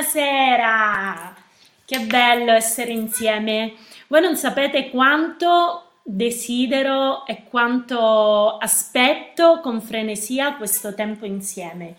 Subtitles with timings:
[0.00, 1.34] buonasera!
[1.84, 3.74] Che bello essere insieme.
[4.06, 11.96] Voi non sapete quanto desidero e quanto aspetto con frenesia questo tempo insieme.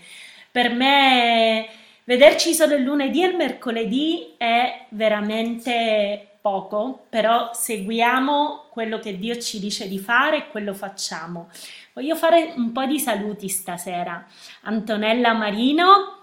[0.49, 1.67] Per me
[2.05, 9.37] vederci solo il lunedì e il mercoledì è veramente poco, però seguiamo quello che Dio
[9.37, 11.49] ci dice di fare e quello facciamo.
[11.93, 14.25] Voglio fare un po' di saluti stasera.
[14.61, 16.20] Antonella Marino,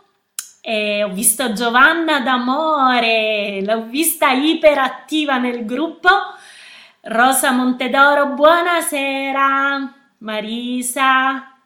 [0.69, 6.11] e ho visto Giovanna d'Amore, l'ho vista iperattiva nel gruppo.
[7.05, 9.95] Rosa Montedoro, buonasera.
[10.19, 11.57] Marisa,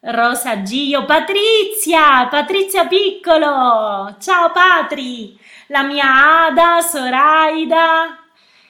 [0.00, 8.18] Rosa Gio, Patrizia, Patrizia Piccolo, ciao Patri, la mia Ada, Soraida,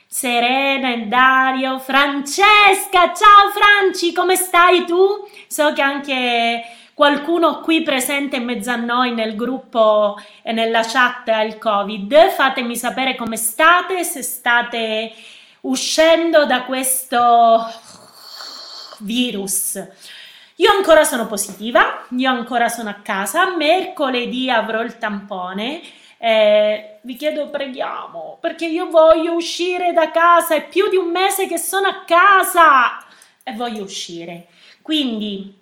[0.06, 5.28] Serena e Dario, Francesca, ciao Franci, come stai tu?
[5.48, 6.62] So che anche
[7.00, 12.28] qualcuno qui presente in mezzo a noi nel gruppo e nella chat ha il Covid.
[12.28, 15.10] Fatemi sapere come state, se state
[15.60, 17.66] uscendo da questo
[18.98, 19.82] virus.
[20.56, 25.80] Io ancora sono positiva, io ancora sono a casa, mercoledì avrò il tampone.
[26.18, 31.46] Eh, vi chiedo preghiamo perché io voglio uscire da casa, è più di un mese
[31.46, 33.02] che sono a casa
[33.42, 34.48] e voglio uscire.
[34.82, 35.59] Quindi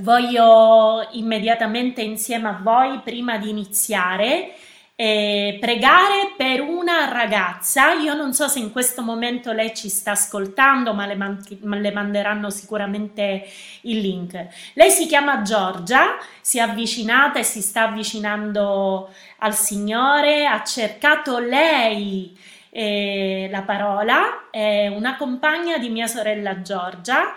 [0.00, 4.54] voglio immediatamente insieme a voi, prima di iniziare,
[4.94, 7.92] eh, pregare per una ragazza.
[7.94, 11.92] Io non so se in questo momento lei ci sta ascoltando, ma le, man- le,
[11.92, 13.44] manderanno sicuramente
[13.82, 14.46] il link.
[14.74, 21.38] Lei si chiama Giorgia, si è avvicinata e si sta avvicinando al Signore, ha cercato
[21.38, 22.38] lei.
[22.74, 27.34] Eh, la parola è una compagna di mia sorella Giorgia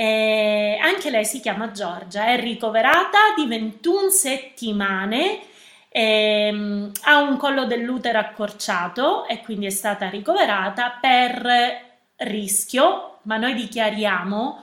[0.00, 5.40] eh, anche lei si chiama Giorgia, è ricoverata di 21 settimane,
[5.90, 11.46] ehm, ha un collo dell'utero accorciato e quindi è stata ricoverata per
[12.16, 14.62] rischio, ma noi dichiariamo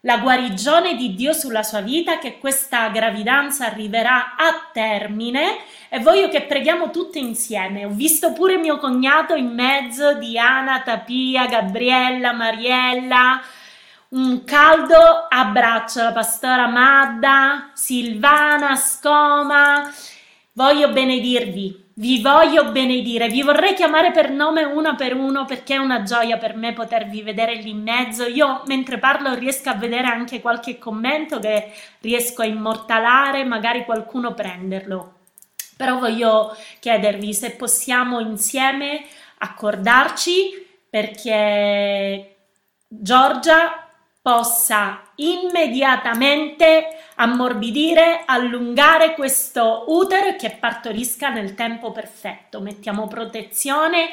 [0.00, 5.58] la guarigione di Dio sulla sua vita, che questa gravidanza arriverà a termine
[5.90, 7.84] e voglio che preghiamo tutte insieme.
[7.84, 13.40] Ho visto pure mio cognato in mezzo, Diana, Tapia, Gabriella, Mariella,
[14.12, 19.90] un caldo abbraccio alla pastora Madda, Silvana, Scoma.
[20.52, 25.78] Voglio benedirvi, vi voglio benedire, vi vorrei chiamare per nome uno per uno perché è
[25.78, 28.26] una gioia per me potervi vedere lì in mezzo.
[28.26, 34.34] Io mentre parlo riesco a vedere anche qualche commento che riesco a immortalare, magari qualcuno
[34.34, 35.20] prenderlo.
[35.74, 39.06] Però voglio chiedervi se possiamo insieme
[39.38, 42.36] accordarci perché
[42.86, 43.81] Giorgia
[44.22, 52.60] possa immediatamente ammorbidire, allungare questo utero e che partorisca nel tempo perfetto.
[52.60, 54.10] Mettiamo protezione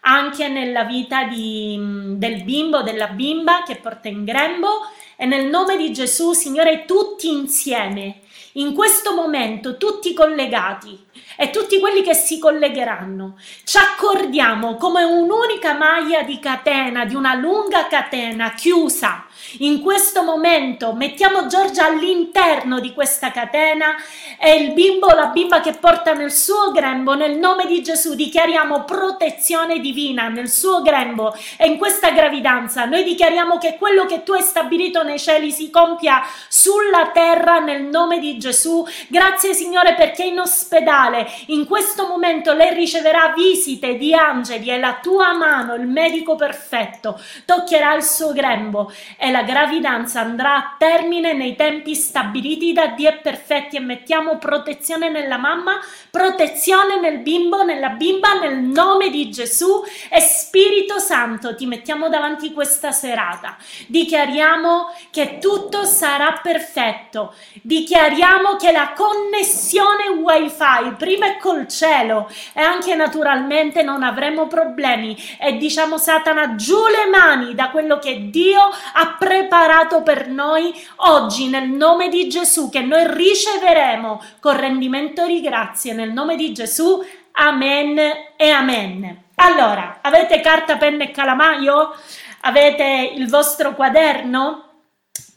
[0.00, 1.78] anche nella vita di,
[2.16, 4.86] del bimbo, della bimba che porta in grembo
[5.16, 8.22] e nel nome di Gesù, Signore, tutti insieme,
[8.54, 10.98] in questo momento, tutti collegati
[11.36, 17.34] e tutti quelli che si collegheranno, ci accordiamo come un'unica maglia di catena, di una
[17.34, 19.26] lunga catena chiusa
[19.58, 23.96] in questo momento mettiamo Giorgia all'interno di questa catena.
[24.38, 28.14] E il bimbo o la bimba che porta nel suo grembo, nel nome di Gesù,
[28.14, 32.84] dichiariamo protezione divina nel suo grembo e in questa gravidanza.
[32.84, 37.84] Noi dichiariamo che quello che tu hai stabilito nei cieli si compia sulla terra nel
[37.84, 38.84] nome di Gesù.
[39.08, 41.28] Grazie Signore perché in ospedale.
[41.46, 44.70] In questo momento lei riceverà visite di angeli.
[44.70, 48.92] E la tua mano, il medico perfetto, toccherà il suo grembo.
[49.16, 54.38] E la gravidanza andrà a termine nei tempi stabiliti da Dio e perfetti e mettiamo
[54.38, 59.82] protezione nella mamma, protezione nel bimbo, nella bimba, nel nome di Gesù.
[60.08, 63.56] E Spirito Santo ti mettiamo davanti questa serata.
[63.88, 72.60] Dichiariamo che tutto sarà perfetto, dichiariamo che la connessione wifi prima è col cielo e
[72.60, 75.16] anche naturalmente non avremo problemi.
[75.40, 81.46] E diciamo Satana giù le mani da quello che Dio ha preparato per noi oggi
[81.46, 87.00] nel nome di Gesù che noi riceveremo con rendimento di grazie nel nome di Gesù.
[87.30, 87.98] Amen
[88.36, 89.22] e amen.
[89.36, 91.94] Allora, avete carta, penna e calamaio?
[92.40, 94.70] Avete il vostro quaderno?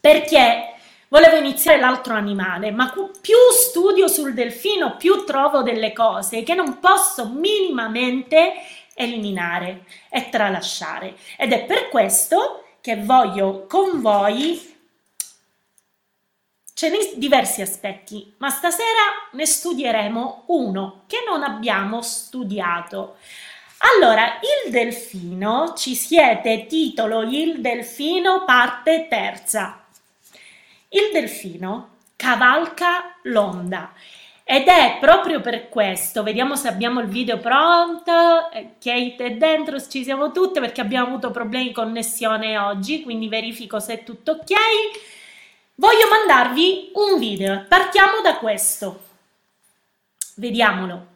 [0.00, 0.74] Perché
[1.06, 6.80] volevo iniziare l'altro animale, ma più studio sul delfino, più trovo delle cose che non
[6.80, 8.52] posso minimamente
[8.94, 11.14] eliminare e tralasciare.
[11.36, 14.76] Ed è per questo che voglio con voi
[16.72, 23.16] ce ne diversi aspetti, ma stasera ne studieremo uno che non abbiamo studiato.
[23.78, 29.84] Allora, il delfino, ci siete, titolo Il delfino, parte terza.
[30.90, 33.92] Il delfino cavalca l'onda
[34.48, 39.80] ed è proprio per questo, vediamo se abbiamo il video pronto, eh, Kate è dentro,
[39.80, 44.30] ci siamo tutte perché abbiamo avuto problemi di connessione oggi, quindi verifico se è tutto
[44.30, 44.52] ok.
[45.74, 49.00] Voglio mandarvi un video, partiamo da questo,
[50.36, 51.15] vediamolo.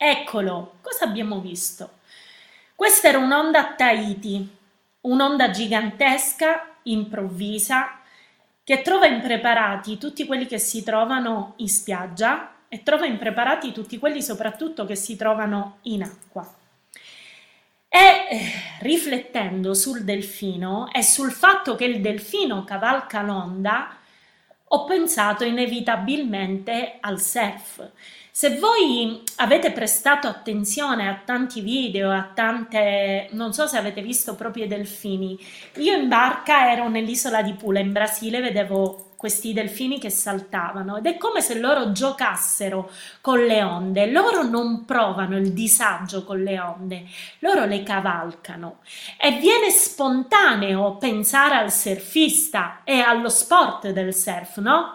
[0.00, 1.98] Eccolo, cosa abbiamo visto?
[2.76, 4.48] Questa era un'onda a Tahiti,
[5.00, 7.98] un'onda gigantesca, improvvisa,
[8.62, 14.22] che trova impreparati tutti quelli che si trovano in spiaggia e trova impreparati tutti quelli
[14.22, 16.48] soprattutto che si trovano in acqua.
[17.88, 18.52] E eh,
[18.82, 23.96] riflettendo sul delfino e sul fatto che il delfino cavalca l'onda,
[24.62, 27.90] ho pensato inevitabilmente al surf
[28.38, 34.36] se voi avete prestato attenzione a tanti video, a tante, non so se avete visto
[34.36, 35.36] proprio i delfini,
[35.78, 41.06] io in barca ero nell'isola di Pula in Brasile, vedevo questi delfini che saltavano ed
[41.06, 42.88] è come se loro giocassero
[43.20, 47.06] con le onde, loro non provano il disagio con le onde,
[47.40, 48.82] loro le cavalcano
[49.20, 54.92] e viene spontaneo pensare al surfista e allo sport del surf, no?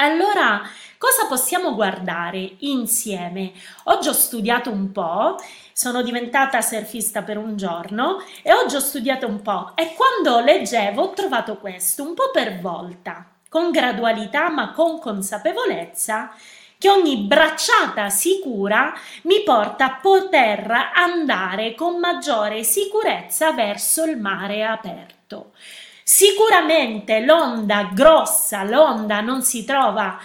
[0.00, 0.62] Allora,
[1.00, 3.52] cosa possiamo guardare insieme?
[3.84, 5.36] Oggi ho studiato un po',
[5.72, 11.00] sono diventata surfista per un giorno e oggi ho studiato un po' e quando leggevo
[11.00, 16.34] ho trovato questo un po' per volta, con gradualità ma con consapevolezza
[16.76, 18.92] che ogni bracciata sicura
[19.22, 25.52] mi porta a poter andare con maggiore sicurezza verso il mare aperto.
[26.02, 30.18] Sicuramente l'onda grossa, l'onda non si trova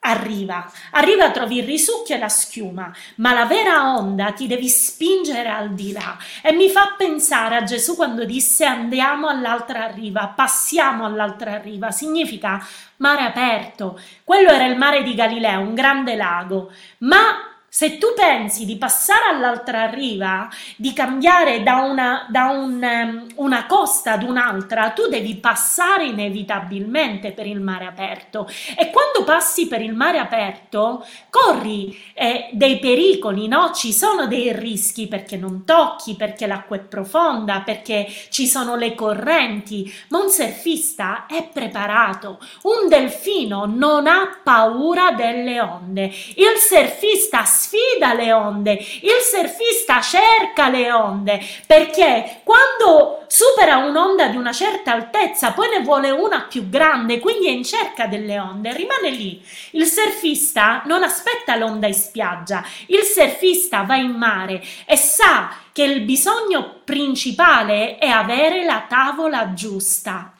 [0.00, 5.48] arriva, arriva trovi il risucchio e la schiuma, ma la vera onda ti devi spingere
[5.48, 6.16] al di là.
[6.42, 12.64] E mi fa pensare a Gesù quando disse andiamo all'altra riva, passiamo all'altra riva, significa
[12.96, 18.64] mare aperto, quello era il mare di Galilea, un grande lago, ma se tu pensi
[18.64, 24.90] di passare all'altra riva, di cambiare da, una, da un, um, una costa ad un'altra,
[24.90, 31.04] tu devi passare inevitabilmente per il mare aperto e quando passi per il mare aperto
[31.28, 33.70] corri eh, dei pericoli, no?
[33.72, 38.94] Ci sono dei rischi perché non tocchi, perché l'acqua è profonda, perché ci sono le
[38.94, 42.38] correnti, ma un surfista è preparato.
[42.62, 46.04] Un delfino non ha paura delle onde.
[46.04, 54.36] Il surfista sfida le onde, il surfista cerca le onde, perché quando supera un'onda di
[54.36, 58.72] una certa altezza, poi ne vuole una più grande, quindi è in cerca delle onde,
[58.72, 59.42] rimane lì.
[59.72, 65.82] Il surfista non aspetta l'onda in spiaggia, il surfista va in mare e sa che
[65.82, 70.32] il bisogno principale è avere la tavola giusta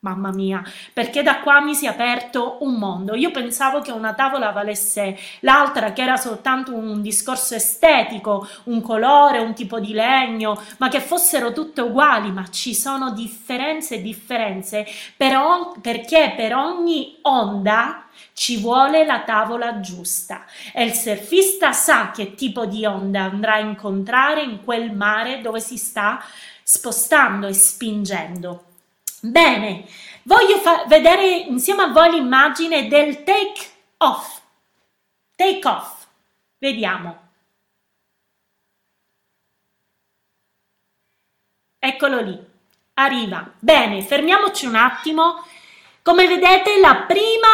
[0.00, 0.62] Mamma mia,
[0.92, 3.14] perché da qua mi si è aperto un mondo.
[3.16, 9.38] Io pensavo che una tavola valesse l'altra, che era soltanto un discorso estetico, un colore,
[9.40, 14.86] un tipo di legno, ma che fossero tutte uguali, ma ci sono differenze e differenze
[15.16, 22.10] per on- perché per ogni onda ci vuole la tavola giusta e il surfista sa
[22.12, 26.22] che tipo di onda andrà a incontrare in quel mare dove si sta
[26.62, 28.65] spostando e spingendo.
[29.30, 29.84] Bene,
[30.22, 33.60] voglio vedere insieme a voi l'immagine del take
[33.98, 34.40] off.
[35.34, 36.06] Take off.
[36.58, 37.24] Vediamo.
[41.78, 42.38] Eccolo lì.
[42.94, 43.52] Arriva.
[43.58, 45.44] Bene, fermiamoci un attimo.
[46.02, 47.48] Come vedete, la prima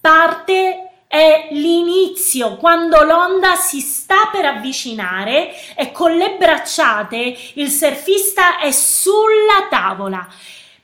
[0.00, 8.58] parte è l'inizio, quando l'onda si sta per avvicinare e con le bracciate il surfista
[8.58, 10.26] è sulla tavola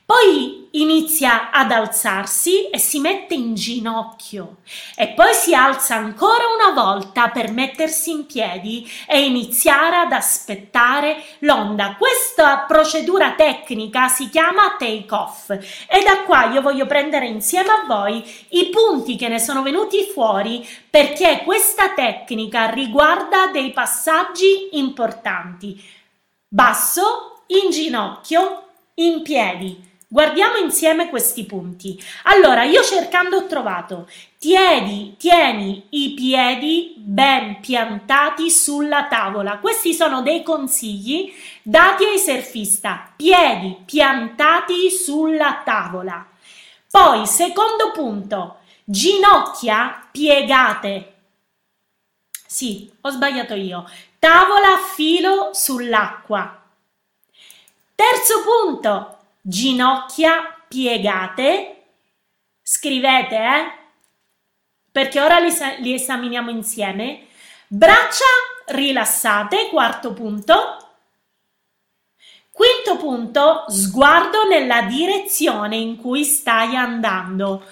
[0.05, 4.57] Poi inizia ad alzarsi e si mette in ginocchio
[4.97, 11.23] e poi si alza ancora una volta per mettersi in piedi e iniziare ad aspettare
[11.39, 11.95] l'onda.
[11.97, 17.85] Questa procedura tecnica si chiama take off e da qua io voglio prendere insieme a
[17.87, 25.81] voi i punti che ne sono venuti fuori perché questa tecnica riguarda dei passaggi importanti.
[26.45, 31.99] Basso, in ginocchio, in piedi Guardiamo insieme questi punti.
[32.25, 39.57] Allora, io cercando ho trovato tieni, tieni i piedi ben piantati sulla tavola.
[39.57, 43.11] Questi sono dei consigli dati ai surfista.
[43.15, 46.23] Piedi piantati sulla tavola.
[46.91, 51.13] Poi, secondo punto, ginocchia piegate.
[52.45, 53.89] Sì, ho sbagliato io.
[54.19, 56.61] Tavola a filo sull'acqua.
[57.95, 61.83] Terzo punto, ginocchia piegate.
[62.61, 63.71] Scrivete, eh?
[64.91, 67.27] Perché ora li, li esaminiamo insieme.
[67.67, 68.25] Braccia
[68.67, 70.77] rilassate, quarto punto.
[72.49, 77.65] Quinto punto, sguardo nella direzione in cui stai andando.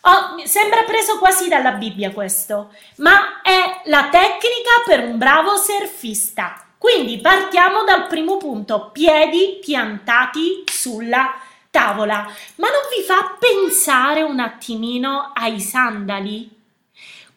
[0.00, 6.61] Oh, sembra preso quasi dalla Bibbia questo, ma è la tecnica per un bravo surfista.
[6.82, 11.32] Quindi partiamo dal primo punto, piedi piantati sulla
[11.70, 12.28] tavola.
[12.56, 16.50] Ma non vi fa pensare un attimino ai sandali?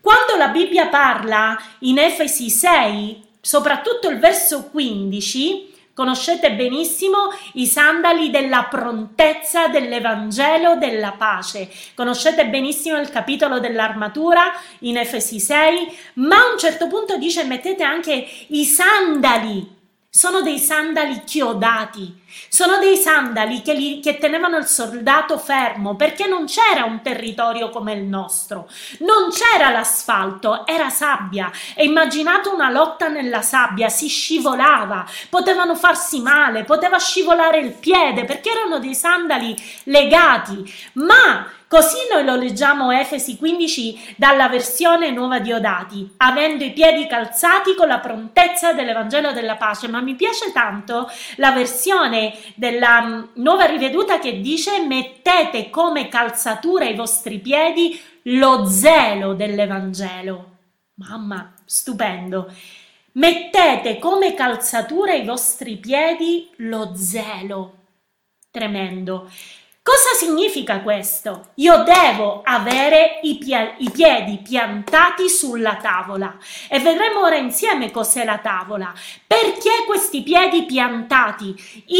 [0.01, 8.29] Quando la Bibbia parla in Efesi 6, soprattutto il verso 15, Conoscete benissimo i sandali
[8.29, 11.69] della prontezza dell'Evangelo della pace.
[11.93, 17.83] Conoscete benissimo il capitolo dell'armatura in Efesi 6, ma a un certo punto dice mettete
[17.83, 19.74] anche i sandali
[20.15, 26.25] sono dei sandali chiodati, sono dei sandali che, li, che, tenevano il soldato fermo perché
[26.25, 28.69] non c'era un territorio come il nostro,
[28.99, 31.51] non c'era l'asfalto, era sabbia.
[31.75, 38.23] E immaginate una lotta nella sabbia, si scivolava, potevano farsi male, poteva scivolare il piede
[38.23, 39.53] perché erano dei sandali
[39.83, 41.45] legati, ma
[41.75, 47.75] Così noi lo leggiamo Efesi 15 dalla versione nuova di Odati, avendo i piedi calzati
[47.75, 53.65] con la prontezza dell'Evangelo della pace, ma mi piace tanto la versione della mm, nuova
[53.65, 60.51] riveduta che dice mettete come calzatura ai vostri piedi lo zelo dell'Evangelo.
[60.93, 62.53] Mamma, stupendo.
[63.15, 67.73] Mettete come calzatura ai vostri piedi lo zelo.
[68.49, 69.29] Tremendo.
[69.87, 71.49] Cosa significa questo?
[71.57, 76.37] Io devo avere i, pie- i, piedi piantati sulla tavola
[76.67, 78.91] e vedremo ora insieme cos'è la tavola.
[79.27, 81.53] Perché questi piedi piantati?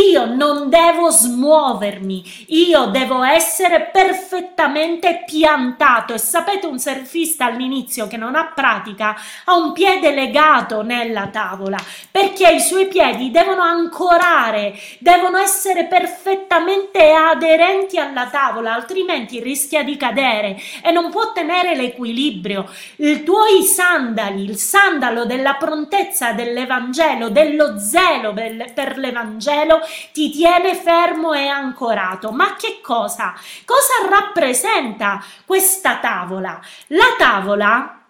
[0.09, 8.17] Io non devo smuovermi, io devo essere perfettamente piantato e sapete un surfista all'inizio che
[8.17, 11.77] non ha pratica ha un piede legato nella tavola
[12.09, 19.83] perché i suoi piedi devono ancorare, devono essere perfettamente aderenti attenti alla tavola, altrimenti rischia
[19.83, 22.69] di cadere e non può tenere l'equilibrio.
[22.97, 29.81] I tuoi sandali, il sandalo della prontezza dell'Evangelo, dello zelo per l'Evangelo,
[30.13, 32.31] ti tiene fermo e ancorato.
[32.31, 33.33] Ma che cosa?
[33.65, 36.59] Cosa rappresenta questa tavola?
[36.87, 38.01] La tavola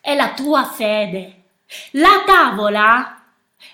[0.00, 1.34] è la tua fede.
[1.92, 3.17] La tavola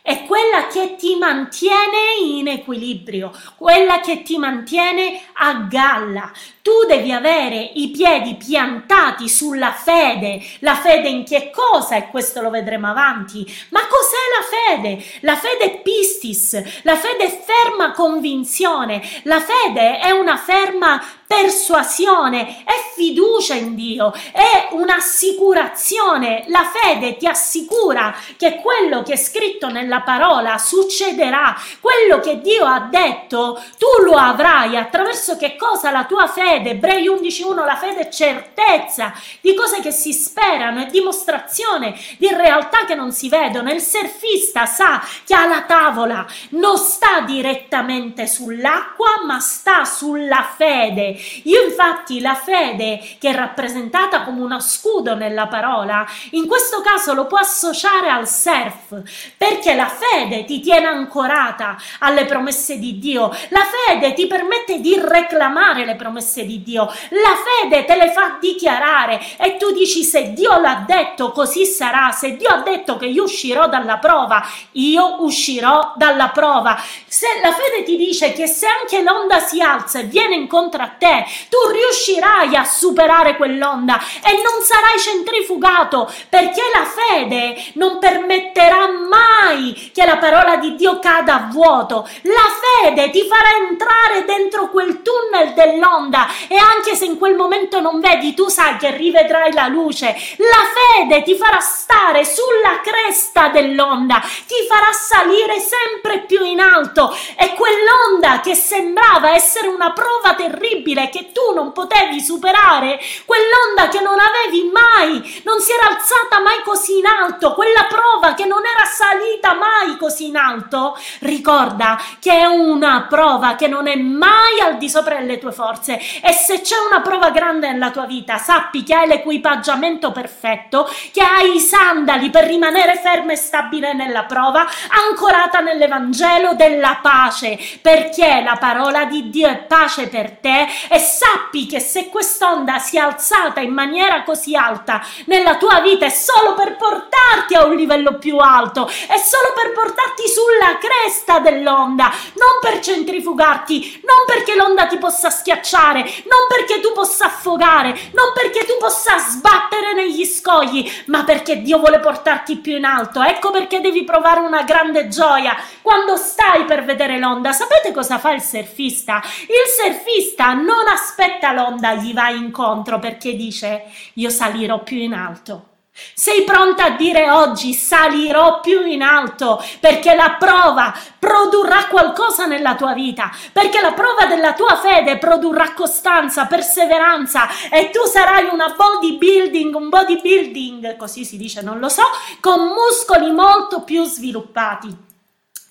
[0.07, 6.31] è quella che ti mantiene in equilibrio, quella che ti mantiene a galla.
[6.65, 10.43] Tu devi avere i piedi piantati sulla fede.
[10.61, 11.97] La fede in che cosa?
[11.97, 13.45] E questo lo vedremo avanti.
[13.69, 15.05] Ma cos'è la fede?
[15.21, 16.55] La fede è pistis,
[16.85, 24.15] la fede è ferma convinzione, la fede è una ferma persuasione, è fiducia in Dio,
[24.33, 26.45] è un'assicurazione.
[26.47, 32.65] La fede ti assicura che quello che è scritto nella parola succederà, quello che Dio
[32.65, 35.91] ha detto, tu lo avrai attraverso che cosa?
[35.91, 36.53] La tua fede.
[36.63, 42.85] Ebrei 11:1 la fede è certezza di cose che si sperano, è dimostrazione di realtà
[42.85, 43.71] che non si vedono.
[43.71, 51.65] Il surfista sa che alla tavola non sta direttamente sull'acqua, ma sta sulla fede io
[51.65, 57.27] infatti la fede, che è rappresentata come uno scudo nella parola, in questo caso lo
[57.27, 59.03] può associare al surf,
[59.37, 63.29] perché la fede ti tiene ancorata alle promesse di Dio.
[63.49, 66.85] La fede ti permette di reclamare le promesse di Dio.
[67.11, 72.11] La fede te le fa dichiarare e tu dici se Dio l'ha detto così sarà,
[72.11, 76.81] se Dio ha detto che io uscirò dalla prova, io uscirò dalla prova.
[77.07, 80.89] Se la fede ti dice che se anche l'onda si alza e viene incontro a
[80.99, 88.89] te, tu riuscirai a superare quell'onda e non sarai centrifugato perché la fede non permetterà
[88.91, 92.09] mai che la parola di Dio cada a vuoto.
[92.23, 97.81] La fede ti farà entrare dentro quel tunnel dell'onda e anche se in quel momento
[97.81, 100.07] non vedi, tu sai che rivedrai la luce.
[100.37, 107.15] La fede ti farà stare sulla cresta dell'onda, ti farà salire sempre più in alto
[107.37, 114.01] e quell'onda che sembrava essere una prova terribile che tu non potevi superare, quell'onda che
[114.01, 118.63] non avevi mai, non si era alzata mai così in alto, quella prova che non
[118.65, 124.61] era salita mai così in alto, ricorda che è una prova che non è mai
[124.63, 128.39] al di sopra delle tue forze e se c'è una prova grande nella tua vita,
[128.39, 134.25] sappi che hai l'equipaggiamento perfetto, che hai i sandali per rimanere fermo e stabile nella
[134.25, 140.99] prova, ancorata nell'Evangelo della pace, perché la parola di Dio è pace per te e
[140.99, 146.11] sappi che se quest'onda si è alzata in maniera così alta nella tua vita è
[146.11, 152.11] solo per portarti a un livello più alto, è solo per portarti sulla cresta dell'onda,
[152.35, 158.33] non per centrifugarti, non perché l'onda ti possa schiacciare, non perché tu possa affogare, non
[158.35, 163.23] perché tu possa sbattere negli scogli, ma perché Dio vuole portarti più in alto.
[163.23, 167.53] Ecco perché devi provare una grande gioia quando stai per vedere l'onda.
[167.53, 169.23] Sapete cosa fa il surfista?
[169.43, 175.74] Il surfista non aspetta l'onda, gli va incontro perché dice io salirò più in alto.
[176.13, 182.75] Sei pronta a dire oggi salirò più in alto perché la prova produrrà qualcosa nella
[182.75, 188.75] tua vita, perché la prova della tua fede produrrà costanza, perseveranza e tu sarai una
[188.77, 192.03] bodybuilding, un bodybuilding, così si dice, non lo so,
[192.41, 194.97] con muscoli molto più sviluppati.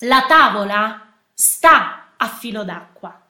[0.00, 3.23] La tavola sta a filo d'acqua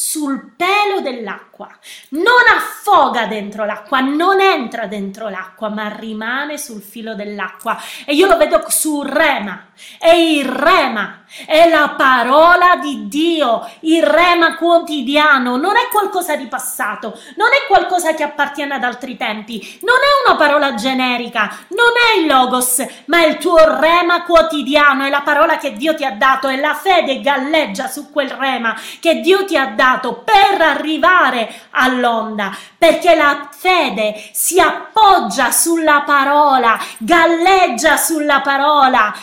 [0.00, 1.68] sul pelo dell'acqua,
[2.10, 7.76] non affoga dentro l'acqua, non entra dentro l'acqua, ma rimane sul filo dell'acqua.
[8.04, 14.04] E io lo vedo su rema, e il rema è la parola di Dio, il
[14.04, 19.80] rema quotidiano, non è qualcosa di passato, non è qualcosa che appartiene ad altri tempi,
[19.82, 25.04] non è una parola generica, non è il logos, ma è il tuo rema quotidiano,
[25.04, 28.76] è la parola che Dio ti ha dato e la fede galleggia su quel rema
[29.00, 36.02] che Dio ti ha dato dato per arrivare all'onda, perché la fede si appoggia sulla
[36.02, 39.14] parola, galleggia sulla parola.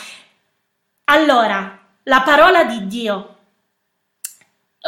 [1.04, 3.30] Allora, la parola di Dio.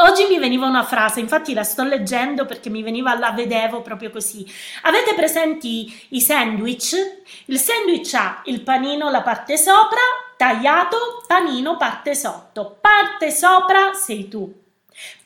[0.00, 4.10] Oggi mi veniva una frase, infatti la sto leggendo perché mi veniva, la vedevo proprio
[4.10, 4.46] così.
[4.82, 6.94] Avete presenti i sandwich?
[7.46, 10.00] Il sandwich ha il panino, la parte sopra,
[10.36, 12.78] tagliato, panino, parte sotto.
[12.80, 14.66] Parte sopra sei tu,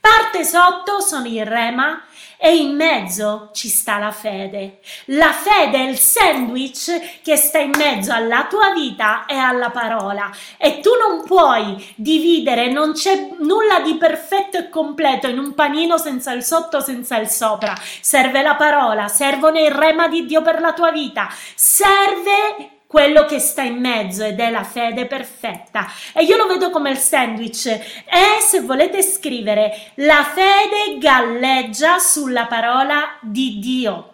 [0.00, 2.02] Parte sotto sono il rema
[2.44, 4.80] e in mezzo ci sta la fede.
[5.04, 10.28] La fede è il sandwich che sta in mezzo alla tua vita e alla parola.
[10.56, 15.98] E tu non puoi dividere, non c'è nulla di perfetto e completo in un panino
[15.98, 17.76] senza il sotto, senza il sopra.
[18.00, 23.38] Serve la parola, servono il rema di Dio per la tua vita, serve quello che
[23.38, 25.90] sta in mezzo ed è la fede perfetta.
[26.12, 27.64] E io lo vedo come il sandwich.
[27.64, 34.10] E se volete scrivere, la fede galleggia sulla parola di Dio.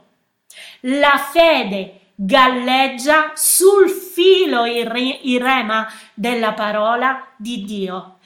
[0.83, 8.19] La fede galleggia sul filo il, re, il rema della parola di Dio.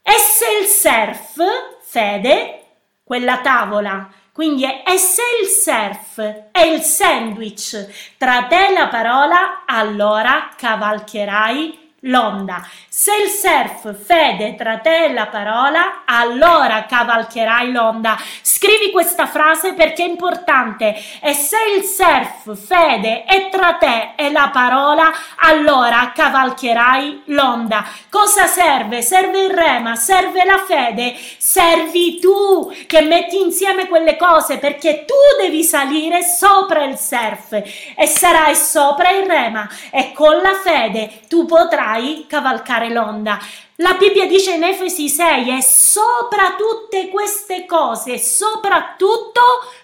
[0.00, 1.36] E se il surf,
[1.82, 2.62] fede,
[3.04, 8.14] quella tavola quindi è se il surf è il sandwich.
[8.16, 12.66] Tra te e la parola, allora cavalcherai l'onda.
[12.88, 18.18] Se il surf fede tra te e la parola, allora cavalcherai l'onda.
[18.42, 20.94] Scrivi questa frase perché è importante.
[21.20, 27.84] E se il surf fede è tra te e la parola, allora cavalcherai l'onda.
[28.08, 29.02] Cosa serve?
[29.02, 35.14] Serve il rema, serve la fede, servi tu che metti insieme quelle cose perché tu
[35.40, 41.46] devi salire sopra il surf e sarai sopra il rema e con la fede tu
[41.46, 43.38] potrai potrai cavalcare l'onda.
[43.76, 49.40] La Bibbia dice in Efesi 6 e sopra tutte queste cose, soprattutto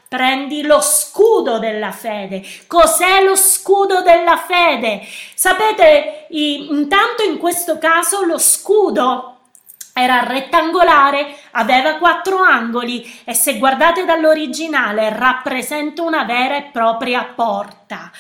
[0.09, 2.43] prendi lo scudo della fede.
[2.67, 5.03] Cos'è lo scudo della fede?
[5.35, 9.38] Sapete, intanto in questo caso lo scudo
[10.03, 18.11] era rettangolare, aveva quattro angoli e se guardate dall'originale rappresenta una vera e propria porta.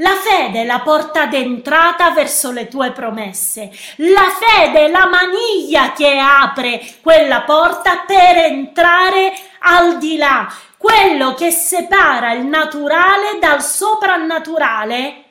[0.00, 3.70] La fede è la porta d'entrata verso le tue promesse.
[3.96, 10.52] La fede è la maniglia che apre quella porta per entrare al di là.
[10.76, 15.24] Quello che separa il naturale dal soprannaturale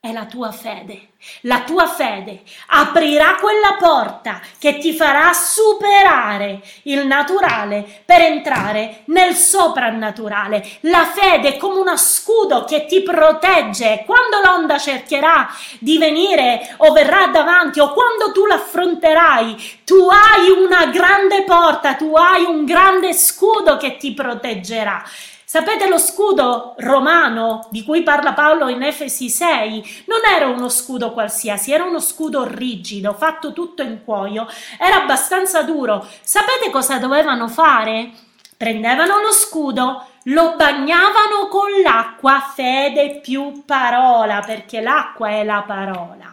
[0.00, 1.08] è la tua fede.
[1.40, 9.34] La tua fede aprirà quella porta che ti farà superare il naturale per entrare nel
[9.34, 10.64] soprannaturale.
[10.82, 16.92] La fede è come uno scudo che ti protegge quando l'onda cercherà di venire o
[16.92, 19.80] verrà davanti o quando tu l'affronterai.
[19.84, 25.02] Tu hai una grande porta, tu hai un grande scudo che ti proteggerà.
[25.50, 30.04] Sapete lo scudo romano di cui parla Paolo in Efesi 6?
[30.04, 34.46] Non era uno scudo qualsiasi, era uno scudo rigido, fatto tutto in cuoio,
[34.78, 36.06] era abbastanza duro.
[36.20, 38.10] Sapete cosa dovevano fare?
[38.58, 46.27] Prendevano lo scudo, lo bagnavano con l'acqua, fede più parola, perché l'acqua è la parola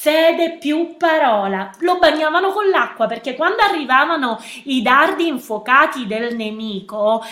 [0.00, 1.72] fede più parola.
[1.80, 7.24] Lo bagnavano con l'acqua perché quando arrivavano i dardi infuocati del nemico,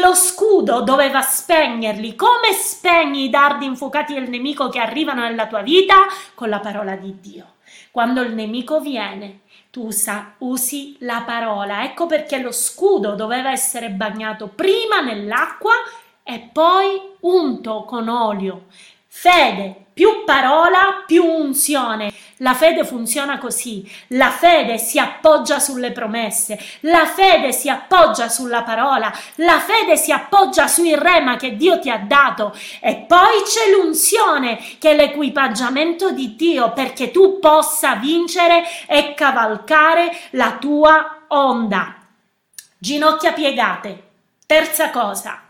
[0.00, 2.16] lo scudo doveva spegnerli.
[2.16, 6.06] Come spegni i dardi infuocati del nemico che arrivano nella tua vita?
[6.32, 7.56] Con la parola di Dio.
[7.90, 11.84] Quando il nemico viene, tu usa, usi la parola.
[11.84, 15.74] Ecco perché lo scudo doveva essere bagnato prima nell'acqua
[16.22, 18.64] e poi unto con olio.
[19.06, 22.12] Fede più parola, più unzione.
[22.38, 23.88] La fede funziona così.
[24.08, 30.10] La fede si appoggia sulle promesse, la fede si appoggia sulla parola, la fede si
[30.10, 36.10] appoggia sui rema che Dio ti ha dato e poi c'è l'unzione che è l'equipaggiamento
[36.10, 41.96] di Dio perché tu possa vincere e cavalcare la tua onda.
[42.76, 44.02] Ginocchia piegate.
[44.44, 45.40] Terza cosa.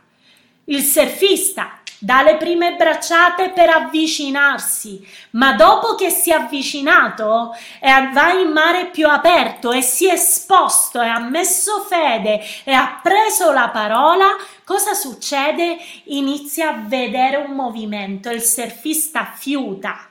[0.66, 8.10] Il surfista dà le prime bracciate per avvicinarsi, ma dopo che si è avvicinato e
[8.12, 13.00] va in mare più aperto e si è esposto e ha messo fede e ha
[13.02, 15.78] preso la parola, cosa succede?
[16.04, 20.10] Inizia a vedere un movimento, il surfista fiuta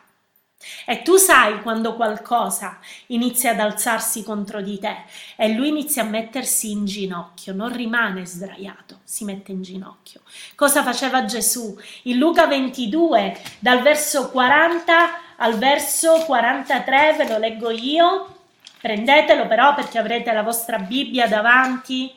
[0.85, 5.03] e tu sai quando qualcosa inizia ad alzarsi contro di te
[5.35, 10.21] e lui inizia a mettersi in ginocchio, non rimane sdraiato, si mette in ginocchio.
[10.55, 11.77] Cosa faceva Gesù?
[12.03, 18.37] In Luca 22, dal verso 40 al verso 43, ve lo leggo io.
[18.79, 22.11] Prendetelo però perché avrete la vostra Bibbia davanti,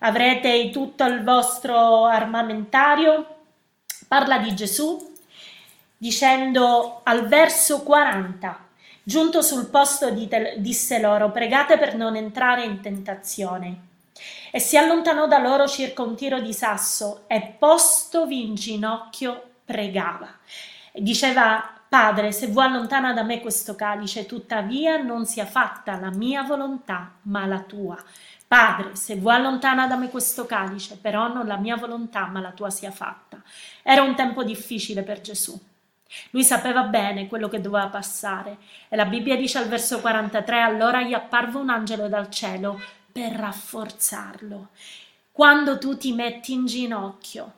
[0.00, 3.26] avrete tutto il vostro armamentario.
[4.08, 5.11] Parla di Gesù
[6.02, 8.58] dicendo al verso 40,
[9.04, 10.10] giunto sul posto
[10.56, 13.82] disse loro, pregate per non entrare in tentazione.
[14.50, 20.28] E si allontanò da loro circa un tiro di sasso e postovi in ginocchio pregava.
[20.90, 26.10] E diceva, Padre, se vuoi allontana da me questo calice, tuttavia non sia fatta la
[26.10, 27.96] mia volontà, ma la tua.
[28.48, 32.50] Padre, se vuoi allontana da me questo calice, però non la mia volontà, ma la
[32.50, 33.40] tua sia fatta.
[33.84, 35.70] Era un tempo difficile per Gesù
[36.30, 41.02] lui sapeva bene quello che doveva passare e la Bibbia dice al verso 43 allora
[41.02, 44.68] gli apparve un angelo dal cielo per rafforzarlo.
[45.30, 47.52] Quando tu ti metti in ginocchio,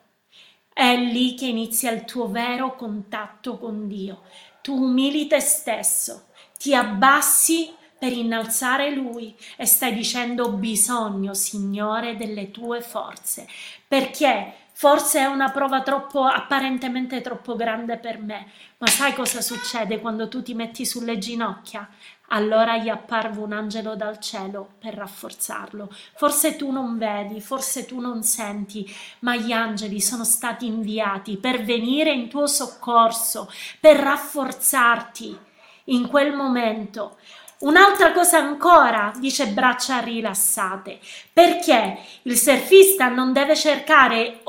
[0.72, 4.22] è lì che inizia il tuo vero contatto con Dio.
[4.60, 6.26] Tu umili te stesso,
[6.58, 13.46] ti abbassi per innalzare Lui e stai dicendo bisogno, Signore, delle tue forze.
[13.86, 14.63] Perché?
[14.76, 20.28] Forse è una prova troppo apparentemente troppo grande per me, ma sai cosa succede quando
[20.28, 21.88] tu ti metti sulle ginocchia?
[22.30, 25.94] Allora gli apparve un angelo dal cielo per rafforzarlo.
[26.16, 28.84] Forse tu non vedi, forse tu non senti,
[29.20, 35.38] ma gli angeli sono stati inviati per venire in tuo soccorso, per rafforzarti
[35.84, 37.18] in quel momento.
[37.60, 40.98] Un'altra cosa ancora, dice braccia rilassate,
[41.32, 44.40] perché il surfista non deve cercare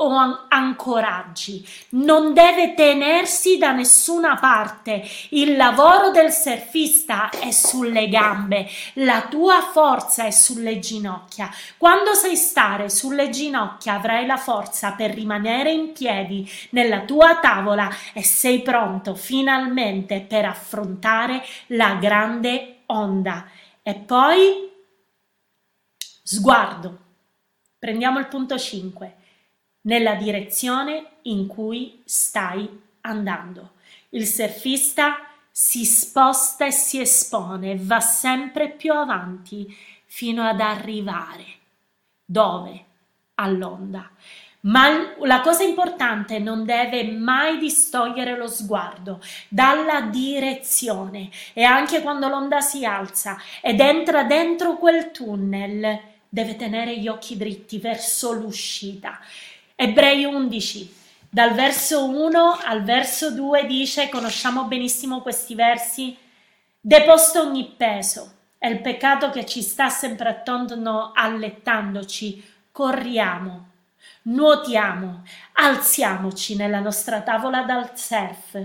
[0.48, 5.02] ancoraggi, non deve tenersi da nessuna parte.
[5.30, 11.48] Il lavoro del surfista è sulle gambe, la tua forza è sulle ginocchia.
[11.78, 17.88] Quando sai stare sulle ginocchia avrai la forza per rimanere in piedi nella tua tavola
[18.12, 23.48] e sei pronto finalmente per affrontare la grande onda
[23.82, 24.72] e poi
[26.22, 27.04] sguardo.
[27.78, 29.16] Prendiamo il punto 5,
[29.82, 32.68] nella direzione in cui stai
[33.02, 33.74] andando.
[34.10, 35.18] Il surfista
[35.50, 39.66] si sposta e si espone, va sempre più avanti
[40.04, 41.44] fino ad arrivare
[42.24, 42.84] dove?
[43.34, 44.10] All'onda.
[44.66, 51.30] Ma la cosa importante non deve mai distogliere lo sguardo dalla direzione.
[51.52, 57.36] E anche quando l'onda si alza ed entra dentro quel tunnel deve tenere gli occhi
[57.36, 59.20] dritti verso l'uscita.
[59.74, 60.94] Ebrei 11
[61.28, 66.16] dal verso 1 al verso 2 dice, conosciamo benissimo questi versi,
[66.80, 73.65] deposto ogni peso e il peccato che ci sta sempre attorno allettandoci, corriamo
[74.26, 75.22] nuotiamo,
[75.54, 78.60] alziamoci nella nostra tavola dal surf,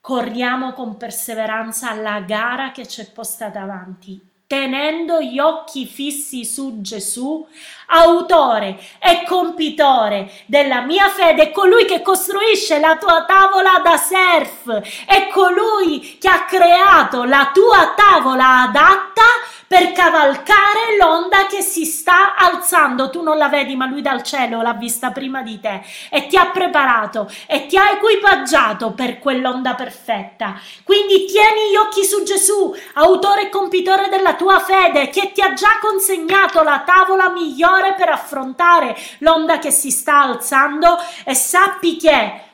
[0.00, 6.80] corriamo con perseveranza alla gara che ci è posta davanti, tenendo gli occhi fissi su
[6.80, 7.46] Gesù,
[7.88, 15.04] autore e compitore della mia fede, è colui che costruisce la tua tavola da surf,
[15.06, 19.22] è colui che ha creato la tua tavola adatta
[19.68, 23.10] per cavalcare l'onda che si sta alzando.
[23.10, 26.36] Tu non la vedi, ma lui dal cielo l'ha vista prima di te e ti
[26.38, 30.58] ha preparato e ti ha equipaggiato per quell'onda perfetta.
[30.82, 35.52] Quindi tieni gli occhi su Gesù, autore e compitore della tua fede, che ti ha
[35.52, 42.47] già consegnato la tavola migliore per affrontare l'onda che si sta alzando e sappi che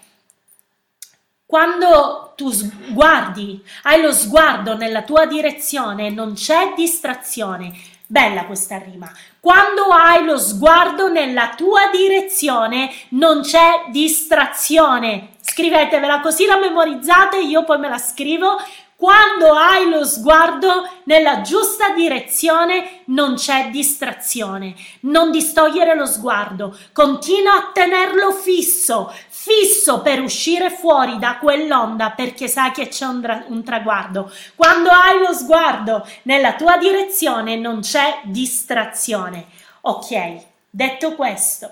[1.46, 2.50] quando tu
[2.88, 7.72] guardi, hai lo sguardo nella tua direzione, non c'è distrazione.
[8.06, 9.10] Bella questa rima.
[9.40, 15.32] Quando hai lo sguardo nella tua direzione, non c'è distrazione.
[15.40, 18.58] Scrivetevela così la memorizzate, io poi me la scrivo
[18.96, 24.74] quando hai lo sguardo nella giusta direzione non c'è distrazione.
[25.00, 29.12] Non distogliere lo sguardo, continua a tenerlo fisso,
[29.44, 34.32] fisso per uscire fuori da quell'onda perché sai che c'è un, tra- un traguardo.
[34.54, 39.44] Quando hai lo sguardo nella tua direzione non c'è distrazione.
[39.82, 41.70] Ok, detto questo,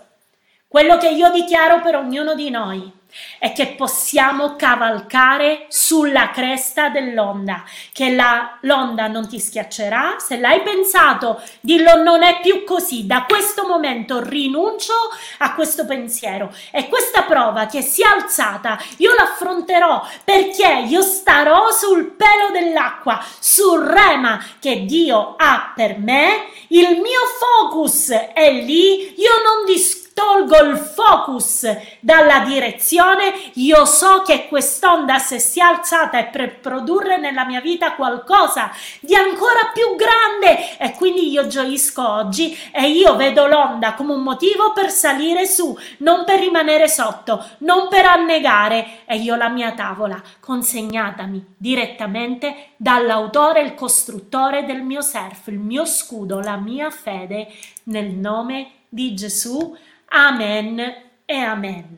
[0.72, 2.90] quello che io dichiaro per ognuno di noi
[3.38, 10.16] è che possiamo cavalcare sulla cresta dell'onda, che la, l'onda non ti schiaccerà.
[10.18, 13.06] Se l'hai pensato, dillo non è più così.
[13.06, 14.94] Da questo momento rinuncio
[15.40, 21.70] a questo pensiero e questa prova che si è alzata, io l'affronterò perché io starò
[21.70, 26.46] sul pelo dell'acqua, sul rema che Dio ha per me.
[26.68, 31.66] Il mio focus è lì, io non discuto tolgo il focus
[32.01, 37.61] dalla direzione, io so che quest'onda se si è alzata è per produrre nella mia
[37.61, 38.70] vita qualcosa
[39.01, 40.79] di ancora più grande.
[40.79, 45.77] E quindi io gioisco oggi e io vedo l'onda come un motivo per salire su,
[45.98, 49.01] non per rimanere sotto, non per annegare.
[49.07, 55.85] E io la mia tavola consegnatami direttamente dall'autore il costruttore del mio surf, il mio
[55.85, 57.48] scudo, la mia fede
[57.85, 59.77] nel nome di Gesù.
[60.14, 60.79] Amen
[61.25, 61.96] e amen.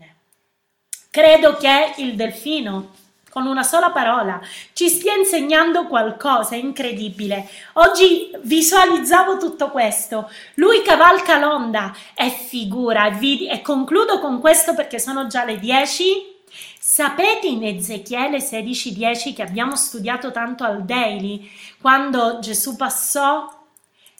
[1.11, 2.95] Credo che il delfino,
[3.29, 4.41] con una sola parola,
[4.73, 7.49] ci stia insegnando qualcosa incredibile.
[7.73, 10.31] Oggi visualizzavo tutto questo.
[10.55, 13.19] Lui cavalca l'onda e figura.
[13.19, 16.37] E concludo con questo perché sono già le 10.
[16.79, 21.51] Sapete in Ezechiele 16:10 che abbiamo studiato tanto al daily,
[21.81, 23.49] quando Gesù passò?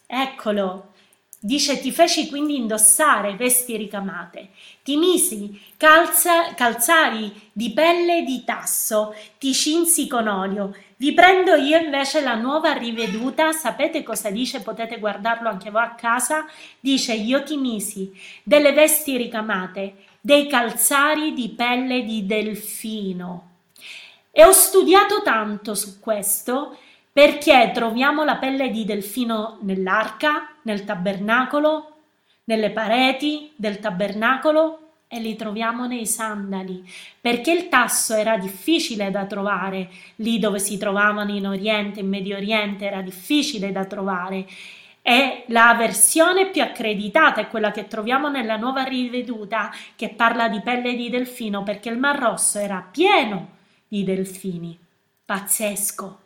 [0.05, 0.94] Eccolo,
[1.47, 4.49] Dice ti feci quindi indossare vesti ricamate,
[4.83, 10.75] ti misi calza, calzari di pelle di tasso, ti cinsi con olio.
[10.97, 14.63] Vi prendo io invece la nuova riveduta, sapete cosa dice?
[14.63, 16.47] Potete guardarlo anche voi a casa.
[16.81, 18.11] Dice io ti misi
[18.43, 23.51] delle vesti ricamate, dei calzari di pelle di delfino.
[24.31, 26.79] E ho studiato tanto su questo
[27.13, 31.93] perché troviamo la pelle di delfino nell'arca, nel tabernacolo,
[32.45, 36.85] nelle pareti del tabernacolo e li troviamo nei sandali,
[37.21, 42.37] perché il tasso era difficile da trovare, lì dove si trovavano in Oriente, in Medio
[42.37, 44.47] Oriente era difficile da trovare.
[45.07, 50.61] E la versione più accreditata è quella che troviamo nella nuova riveduta che parla di
[50.63, 53.51] pelle di delfino perché il Mar Rosso era pieno
[53.87, 54.77] di delfini.
[55.25, 56.24] Pazzesco.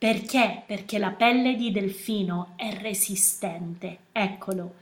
[0.00, 0.62] Perché?
[0.66, 3.98] Perché la pelle di delfino è resistente.
[4.12, 4.76] Eccolo.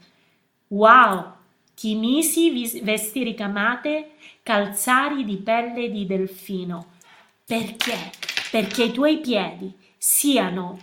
[0.69, 1.33] Wow!
[1.73, 6.91] Chimisi vesti ricamate, calzari di pelle di delfino.
[7.43, 8.11] Perché?
[8.49, 10.79] Perché i tuoi piedi siano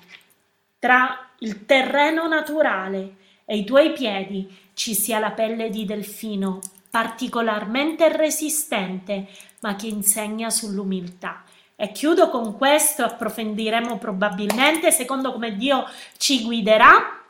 [0.78, 8.14] tra il terreno naturale e i tuoi piedi ci sia la pelle di delfino particolarmente
[8.14, 9.28] resistente,
[9.60, 11.42] ma che insegna sull'umiltà.
[11.76, 17.20] E chiudo con questo, approfondiremo probabilmente secondo come Dio ci guiderà.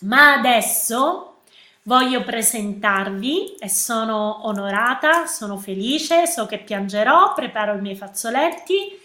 [0.00, 1.40] Ma adesso
[1.82, 9.00] voglio presentarvi e sono onorata, sono felice, so che piangerò, preparo i miei fazzoletti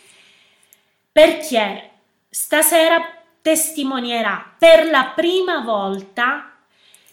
[1.18, 1.90] perché
[2.30, 3.02] stasera
[3.42, 6.52] testimonierà per la prima volta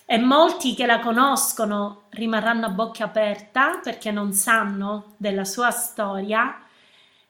[0.05, 6.64] e molti che la conoscono rimarranno a bocca aperta perché non sanno della sua storia.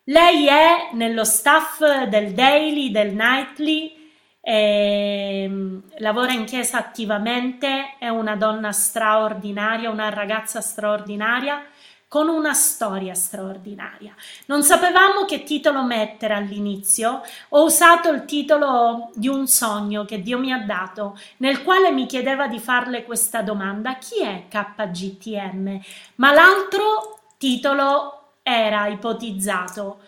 [0.09, 4.03] Lei è nello staff del Daily, del Nightly,
[4.41, 11.65] e, mm, lavora in chiesa attivamente, è una donna straordinaria, una ragazza straordinaria
[12.07, 14.15] con una storia straordinaria.
[14.47, 20.39] Non sapevamo che titolo mettere all'inizio, ho usato il titolo di un sogno che Dio
[20.39, 25.81] mi ha dato, nel quale mi chiedeva di farle questa domanda, chi è KGTM?
[26.17, 30.01] Ma l'altro titolo era ipotizzato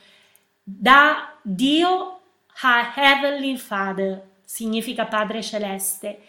[0.62, 2.20] da Dio
[2.60, 6.20] a Heavenly Father, significa Padre Celeste,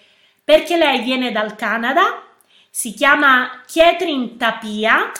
[0.43, 2.23] perché lei viene dal Canada,
[2.69, 5.11] si chiama Catherine Tapia,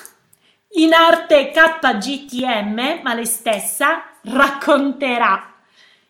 [0.72, 5.54] in arte KGTM, ma lei stessa racconterà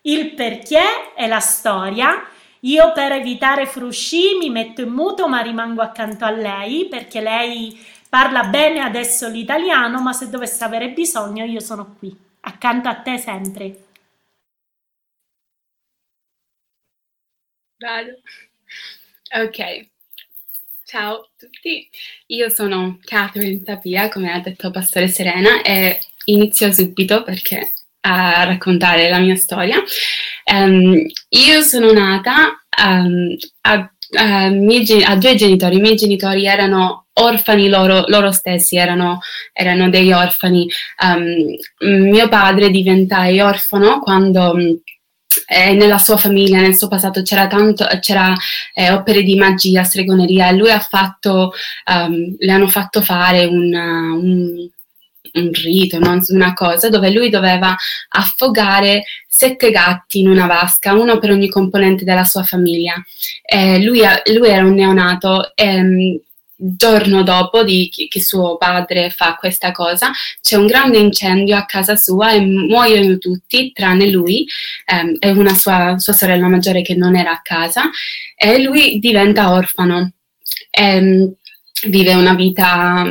[0.01, 2.25] il perché e la storia.
[2.61, 7.79] Io per evitare frusci mi metto in muto ma rimango accanto a lei perché lei
[8.09, 13.17] parla bene adesso l'italiano, ma se dovesse avere bisogno io sono qui, accanto a te
[13.17, 13.85] sempre.
[17.79, 18.21] Vado.
[19.35, 19.87] Ok.
[20.83, 21.89] Ciao a tutti,
[22.27, 29.09] io sono Catherine Tapia, come ha detto Pastore Serena, e inizio subito perché a raccontare
[29.09, 29.83] la mia storia.
[30.45, 37.05] Um, io sono nata um, a, a, miei, a, due genitori, i miei genitori erano
[37.13, 39.19] orfani loro, loro stessi, erano,
[39.53, 40.67] erano degli orfani.
[41.03, 41.55] Um,
[42.09, 44.55] mio padre diventai orfano quando
[45.47, 48.35] eh, nella sua famiglia, nel suo passato c'era tanto, c'era
[48.73, 51.53] eh, opere di magia, stregoneria e lui ha fatto,
[51.85, 54.69] um, le hanno fatto fare un, un,
[55.33, 57.75] un rito, non una cosa, dove lui doveva
[58.09, 62.95] affogare sette gatti in una vasca, uno per ogni componente della sua famiglia.
[63.43, 64.01] Eh, lui,
[64.33, 66.21] lui, era un neonato e
[66.59, 70.11] giorno dopo di che suo padre fa questa cosa,
[70.41, 74.45] c'è un grande incendio a casa sua e muoiono tutti tranne lui
[74.85, 77.89] ehm, e una sua, sua, sorella maggiore che non era a casa
[78.35, 80.13] e lui diventa orfano.
[80.71, 81.33] Ehm,
[81.85, 83.05] vive una vita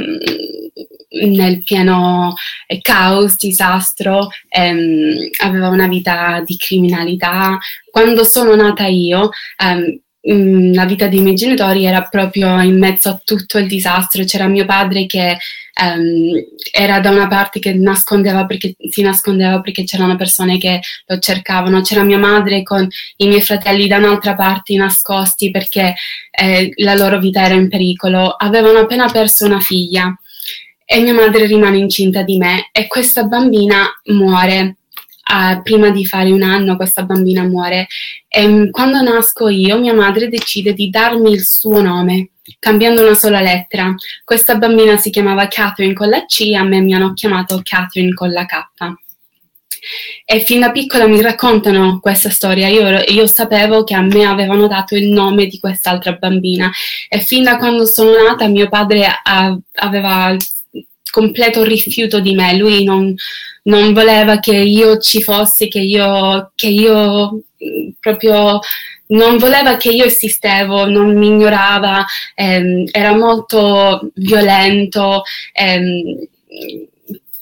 [1.08, 2.34] nel pieno
[2.66, 7.58] eh, caos, disastro, ehm, aveva una vita di criminalità.
[7.90, 9.30] Quando sono nata io,
[9.62, 14.24] ehm, Mm, la vita dei miei genitori era proprio in mezzo a tutto il disastro.
[14.24, 15.38] C'era mio padre che
[15.80, 16.32] um,
[16.72, 21.80] era da una parte che nascondeva perché, si nascondeva perché c'erano persone che lo cercavano,
[21.82, 25.94] c'era mia madre con i miei fratelli da un'altra parte nascosti perché
[26.30, 28.30] eh, la loro vita era in pericolo.
[28.30, 30.12] Avevano appena perso una figlia
[30.88, 34.76] e mia madre rimane incinta di me e questa bambina muore
[35.28, 37.88] uh, prima di fare un anno questa bambina muore
[38.28, 43.14] e um, quando nasco io mia madre decide di darmi il suo nome cambiando una
[43.14, 43.94] sola lettera.
[44.24, 48.30] Questa bambina si chiamava Catherine con la C, a me mi hanno chiamato Catherine con
[48.30, 48.54] la K.
[50.24, 52.66] E fin da piccola mi raccontano questa storia.
[52.68, 56.70] Io, io, sapevo che a me avevano dato il nome di quest'altra bambina.
[57.08, 60.36] E fin da quando sono nata, mio padre a, aveva
[61.16, 62.54] completo rifiuto di me.
[62.58, 63.14] Lui non,
[63.64, 68.60] non voleva che io ci fossi, che io, che io mm, proprio
[69.08, 75.22] non voleva che io esistevo, non mi ignorava, ehm, era molto violento.
[75.52, 76.26] Ehm,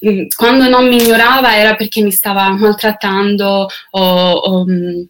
[0.07, 5.03] mm, quando non mi ignorava era perché mi stava maltrattando o, o mm,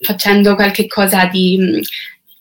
[0.00, 1.80] facendo qualche cosa di,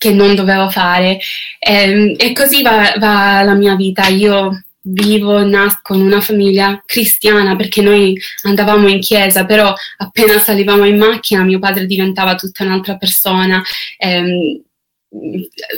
[0.02, 1.20] che non dovevo fare.
[1.60, 4.08] E, ehm, e così va, va, la mia vita.
[4.08, 10.86] Io vivo, nasco in una famiglia cristiana perché noi andavamo in chiesa, però appena salivamo
[10.86, 13.62] in macchina mio padre diventava tutta un'altra persona.
[14.00, 14.60] Ehm,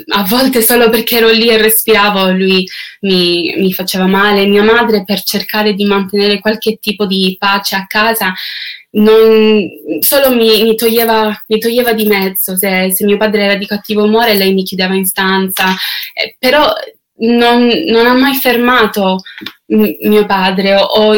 [0.08, 2.64] a volte solo perché ero lì e respiravo lui
[3.00, 4.46] mi, mi, faceva male.
[4.46, 8.32] Mia madre per cercare di mantenere qualche tipo di pace a casa
[8.94, 9.68] non,
[10.00, 12.56] solo mi, mi, toglieva, mi, toglieva, di mezzo.
[12.56, 15.74] Se, se, mio padre era di cattivo umore lei mi chiudeva in stanza,
[16.14, 16.72] eh, però
[17.16, 19.22] non, non, ha mai fermato
[19.66, 21.14] m- mio padre o, o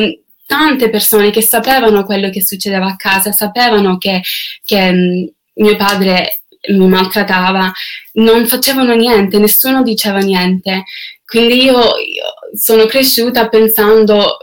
[0.47, 4.23] tante persone che sapevano quello che succedeva a casa, sapevano che,
[4.65, 7.73] che mh, mio padre mi maltrattava,
[8.15, 10.85] non facevano niente, nessuno diceva niente.
[11.25, 14.39] Quindi io, io sono cresciuta pensando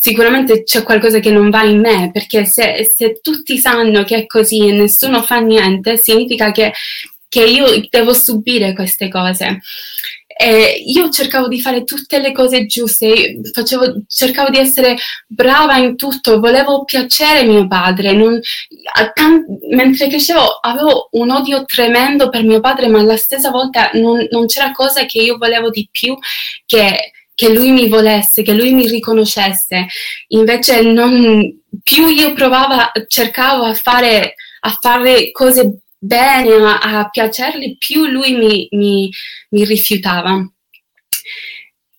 [0.00, 4.26] sicuramente c'è qualcosa che non va in me, perché se, se tutti sanno che è
[4.26, 6.72] così e nessuno fa niente, significa che,
[7.28, 9.60] che io devo subire queste cose.
[10.40, 15.96] E io cercavo di fare tutte le cose giuste, facevo, cercavo di essere brava in
[15.96, 18.12] tutto, volevo piacere mio padre.
[18.12, 18.38] Non,
[19.70, 24.46] mentre crescevo avevo un odio tremendo per mio padre, ma alla stessa volta non, non
[24.46, 26.16] c'era cosa che io volevo di più
[26.66, 29.86] che che lui mi volesse, che lui mi riconoscesse.
[30.28, 31.40] Invece non,
[31.84, 38.34] più io provavo, cercavo a fare, a fare cose bene, a, a piacergli, più lui
[38.34, 39.10] mi, mi,
[39.50, 40.50] mi rifiutava.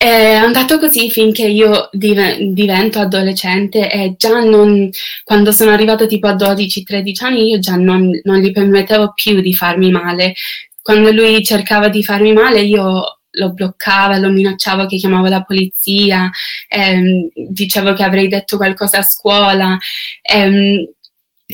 [0.01, 4.89] È andato così finché io divento adolescente e già non,
[5.25, 9.53] quando sono arrivata tipo a 12-13 anni, io già non, non, gli permettevo più di
[9.53, 10.35] farmi male.
[10.81, 16.29] Quando lui cercava di farmi male, io lo bloccava, lo minacciavo che chiamavo la polizia,
[16.69, 19.77] ehm, dicevo che avrei detto qualcosa a scuola.
[20.21, 20.85] Ehm,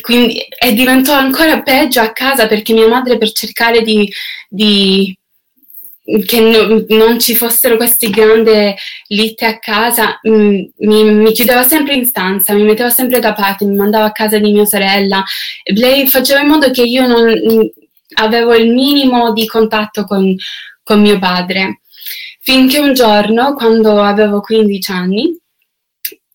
[0.01, 4.11] quindi e diventò ancora peggio a casa perché mia madre per cercare di,
[4.49, 5.17] di
[6.25, 8.73] che no, non ci fossero queste grandi
[9.07, 13.65] litte a casa, mm, mi, mi, chiudeva sempre in stanza, mi metteva sempre da parte,
[13.65, 15.23] mi mandava a casa di mia sorella.
[15.63, 17.71] Lei faceva in modo che io non mh,
[18.15, 20.35] avevo il minimo di contatto con,
[20.83, 21.81] con mio padre.
[22.39, 25.39] Finché un giorno, quando avevo 15 anni,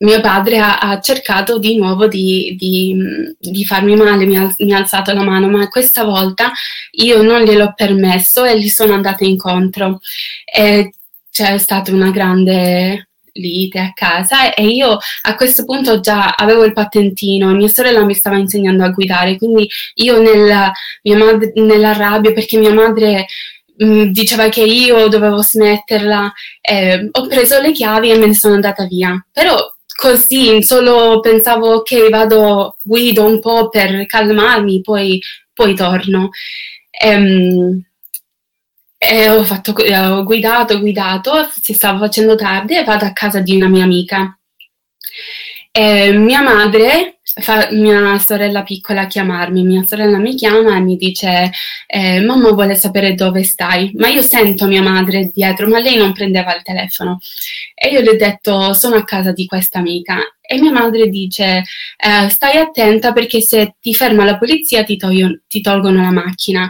[0.00, 2.96] mio padre ha, ha cercato di nuovo di, di,
[3.38, 6.52] di farmi male, mi ha, mi ha, alzato la mano, ma questa volta
[6.92, 10.00] io non gliel'ho permesso e gli sono andata incontro.
[10.44, 10.94] E
[11.30, 16.72] c'è stata una grande lite a casa e io a questo punto già avevo il
[16.72, 20.72] patentino, mia sorella mi stava insegnando a guidare, quindi io nella,
[21.16, 23.26] madre, nella rabbia perché mia madre
[23.82, 26.30] Mm, diceva che io dovevo smetterla,
[26.60, 29.24] eh, ho preso le chiavi e me ne sono andata via.
[29.32, 29.56] Però
[30.00, 35.20] così solo pensavo ok vado, guido un po' per calmarmi, poi,
[35.52, 36.30] poi torno.
[36.90, 37.84] Ehm,
[38.96, 43.56] e ho, fatto, ho guidato, guidato, si stava facendo tardi e vado a casa di
[43.56, 44.38] una mia amica.
[45.70, 51.50] E mia madre fa mia sorella piccola chiamarmi, mia sorella mi chiama e mi dice
[51.86, 56.12] eh, mamma vuole sapere dove stai, ma io sento mia madre dietro, ma lei non
[56.12, 57.18] prendeva il telefono.
[57.74, 60.18] E io le ho detto sono a casa di questa amica.
[60.40, 61.62] E mia madre dice
[61.96, 66.68] eh, stai attenta perché se ti ferma la polizia ti, toglio, ti tolgono la macchina.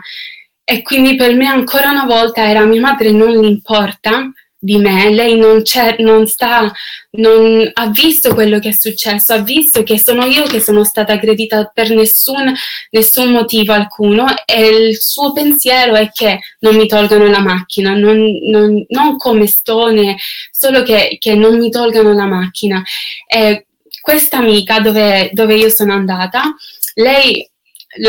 [0.62, 4.30] E quindi per me ancora una volta era mia madre non importa
[4.62, 6.70] di me, lei non, c'è, non sta,
[7.12, 11.14] non ha visto quello che è successo, ha visto che sono io che sono stata
[11.14, 12.54] aggredita per nessun,
[12.90, 18.18] nessun motivo alcuno e il suo pensiero è che non mi tolgano la macchina, non,
[18.42, 20.18] non, non come stone,
[20.50, 22.82] solo che, che, non mi tolgano la macchina.
[23.26, 23.66] E
[24.02, 26.54] questa amica dove, dove io sono andata,
[26.96, 27.48] lei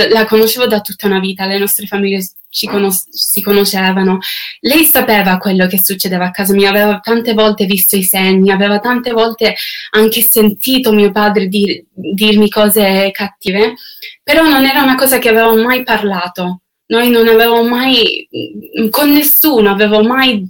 [0.09, 2.21] la conoscevo da tutta una vita, le nostre famiglie
[2.67, 4.19] conos- si conoscevano.
[4.59, 8.79] Lei sapeva quello che succedeva a casa mia, aveva tante volte visto i segni, aveva
[8.79, 9.55] tante volte
[9.91, 13.75] anche sentito mio padre dir- dirmi cose cattive,
[14.23, 16.61] però non era una cosa che avevamo mai parlato.
[16.87, 18.27] Noi non avevamo mai,
[18.89, 20.45] con nessuno, avevo mai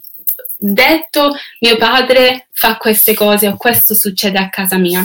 [0.58, 5.04] detto mio padre fa queste cose o questo succede a casa mia.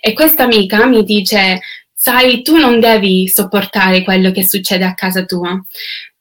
[0.00, 1.60] E questa amica mi dice,
[2.06, 5.60] sai, tu non devi sopportare quello che succede a casa tua.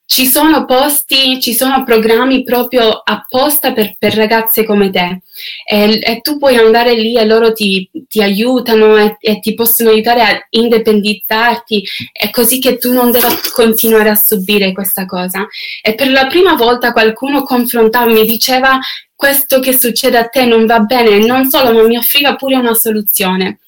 [0.04, 5.22] Ci sono posti, ci sono programmi proprio apposta per, per ragazze come te
[5.68, 9.90] e, e, tu puoi andare lì e loro ti, ti aiutano e, e, ti possono
[9.90, 11.84] aiutare a indipendizzarti
[12.14, 15.48] e così che tu non devi continuare a subire questa cosa.
[15.84, 18.80] E per la prima volta qualcuno confrontava, mi diceva
[19.14, 22.74] questo che succede a te non va bene, non solo, ma mi offriva pure una
[22.74, 23.60] soluzione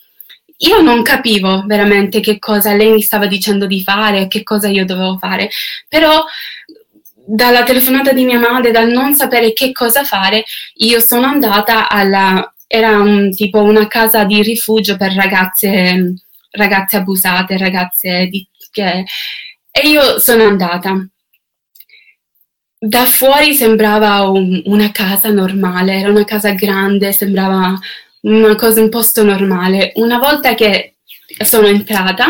[0.58, 4.86] io non capivo veramente che cosa lei mi stava dicendo di fare che cosa io
[4.86, 5.50] dovevo fare,
[5.88, 6.24] però
[7.30, 10.46] dalla telefonata di mia madre, dal non sapere che cosa fare,
[10.76, 12.54] io sono andata alla...
[12.68, 16.14] era un, tipo una casa di rifugio per ragazze,
[16.52, 19.06] ragazze abusate, ragazze di, che,
[19.72, 21.06] e io sono andata.
[22.80, 27.78] Da fuori sembrava un, una casa normale, era una casa grande, sembrava
[28.22, 29.92] una cosa, un posto normale.
[29.96, 30.96] Una volta che
[31.44, 32.28] sono entrata,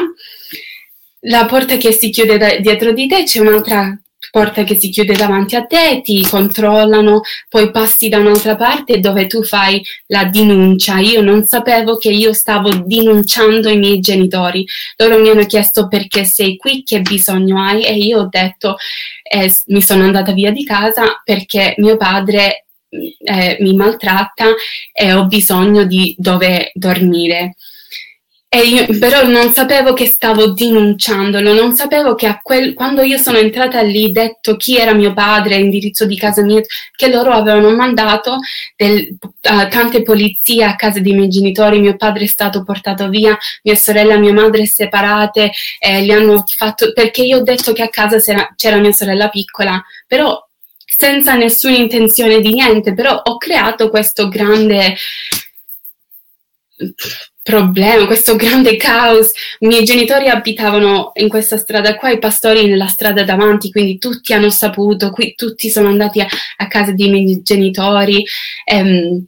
[1.21, 3.97] la porta che si chiude da, dietro di te c'è un'altra
[4.31, 9.27] porta che si chiude davanti a te, ti controllano, poi passi da un'altra parte dove
[9.27, 10.99] tu fai la denuncia.
[10.99, 14.65] Io non sapevo che io stavo denunciando i miei genitori.
[14.97, 18.75] Loro mi hanno chiesto perché sei qui, che bisogno hai e io ho detto
[19.23, 22.66] eh, mi sono andata via di casa perché mio padre
[23.23, 24.45] eh, mi maltratta
[24.91, 27.55] e ho bisogno di dove dormire.
[28.49, 33.81] Io, però non sapevo che stavo denunciandolo, non sapevo che quel, quando io sono entrata
[33.81, 36.61] lì, detto chi era mio padre, indirizzo di casa mia,
[36.95, 38.39] che loro avevano mandato
[38.75, 43.37] del, uh, tante polizie a casa dei miei genitori, mio padre è stato portato via,
[43.63, 47.83] mia sorella e mia madre separate, eh, li hanno fatto, perché io ho detto che
[47.83, 50.46] a casa c'era, c'era mia sorella piccola, però
[50.97, 54.95] senza nessuna intenzione di niente, però ho creato questo grande
[57.43, 59.31] problema, questo grande caos.
[59.59, 64.33] I miei genitori abitavano in questa strada qua, i pastori nella strada davanti, quindi tutti
[64.33, 66.27] hanno saputo, qui tutti sono andati a,
[66.57, 68.25] a casa dei miei genitori.
[68.65, 69.23] Ehm,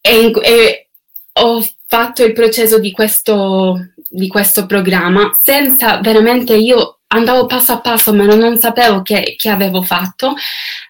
[0.00, 0.88] e, e,
[1.34, 7.80] ho fatto il processo di questo, di questo programma senza veramente io andavo passo a
[7.80, 10.34] passo, ma non sapevo che, che avevo fatto.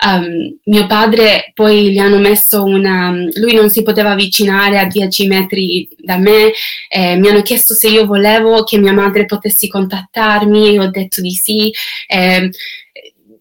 [0.05, 3.11] Um, mio padre poi gli hanno messo una...
[3.35, 6.53] lui non si poteva avvicinare a 10 metri da me,
[6.89, 11.33] eh, mi hanno chiesto se io volevo che mia madre potessi contattarmi, ho detto di
[11.33, 11.73] sì.
[12.07, 12.51] Eh,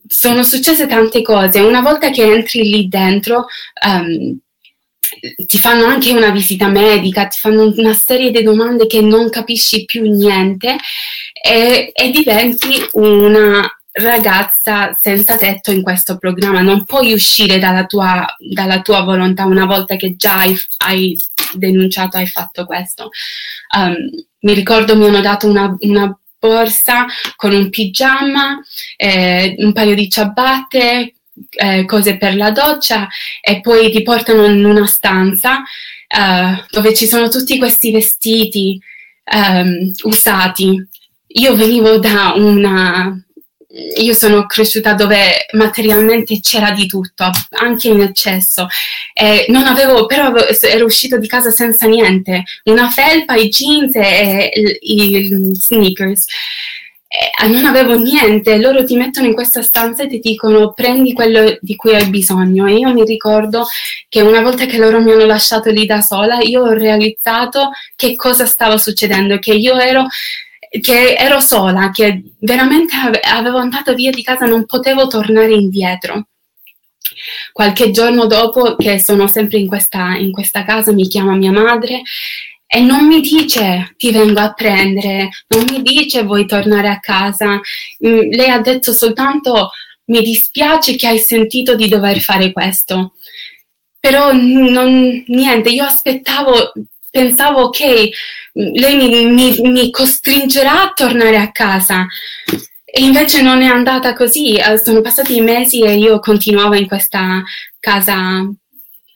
[0.07, 1.59] sono successe tante cose.
[1.59, 3.45] Una volta che entri lì dentro,
[3.85, 4.37] um,
[5.45, 9.85] ti fanno anche una visita medica, ti fanno una serie di domande che non capisci
[9.85, 10.77] più niente
[11.41, 16.61] e, e diventi una ragazza senza tetto in questo programma.
[16.61, 20.55] Non puoi uscire dalla tua, dalla tua volontà una volta che già hai,
[20.85, 21.17] hai
[21.53, 23.09] denunciato, hai fatto questo.
[23.75, 23.95] Um,
[24.41, 27.05] mi ricordo mi hanno dato una, una borsa
[27.35, 28.61] con un pigiama,
[28.95, 31.13] eh, un paio di ciabatte,
[31.49, 33.07] eh, cose per la doccia
[33.41, 35.63] e poi ti portano in una stanza
[36.07, 38.79] eh, dove ci sono tutti questi vestiti
[39.33, 40.87] um, usati.
[41.27, 43.21] Io venivo da una...
[43.97, 48.67] Io sono cresciuta dove materialmente c'era di tutto, anche in eccesso.
[49.13, 54.51] E non avevo, però ero uscito di casa senza niente, una felpa, i jeans e
[54.79, 56.25] i sneakers
[57.07, 61.57] eh, non avevo niente, loro ti mettono in questa stanza e ti dicono prendi quello
[61.61, 63.65] di cui hai bisogno e io mi ricordo
[64.09, 68.15] che una volta che loro mi hanno lasciato lì da sola io ho realizzato che
[68.15, 70.07] cosa stava succedendo, che io ero
[70.81, 72.93] che ero sola, che veramente
[73.23, 76.27] avevo andato via di casa, non potevo tornare indietro.
[77.53, 82.01] Qualche giorno dopo che sono sempre in questa, in questa casa mi chiama mia madre
[82.67, 87.61] e non mi dice ti vengo a prendere, non mi dice vuoi tornare a casa.
[88.05, 89.71] Mm, lei ha detto soltanto
[90.07, 93.13] mi dispiace che hai sentito di dover fare questo.
[93.99, 96.73] Però non, niente, io aspettavo,
[97.09, 98.09] pensavo ok,
[98.53, 102.05] lei mi, mi, mi costringerà a tornare a casa.
[102.85, 107.43] E invece non è andata così, eh, sono passati mesi e io continuavo in questa
[107.79, 108.49] casa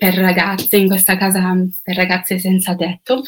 [0.01, 3.21] per ragazze, in questa casa per ragazze senza tetto,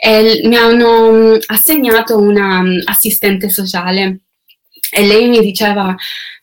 [0.00, 4.20] e mi hanno mm, assegnato una mm, assistente sociale.
[4.92, 5.92] E lei mi diceva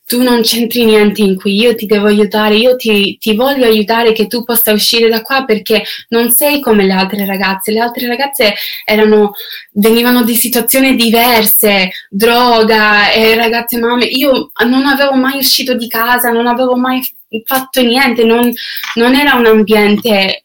[0.08, 4.12] tu non c'entri niente in qui, io ti devo aiutare, io ti, ti, voglio aiutare
[4.12, 7.72] che tu possa uscire da qua perché non sei come le altre ragazze.
[7.72, 8.54] Le altre ragazze
[8.86, 9.34] erano,
[9.72, 14.06] venivano di situazioni diverse, droga, e ragazze mamme.
[14.06, 17.02] Io non avevo mai uscito di casa, non avevo mai
[17.44, 18.50] fatto niente, non,
[18.94, 20.44] non era un ambiente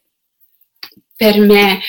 [1.16, 1.80] per me.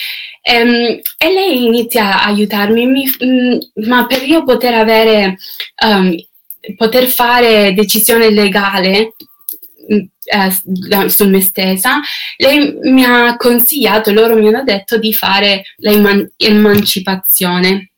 [0.48, 5.36] Um, e lei inizia a aiutarmi, mi, um, ma per io poter avere,
[5.84, 6.14] um,
[6.76, 9.14] poter fare decisione legale
[9.86, 12.00] uh, su me stessa,
[12.36, 17.90] lei mi ha consigliato, loro mi hanno detto di fare l'emancipazione.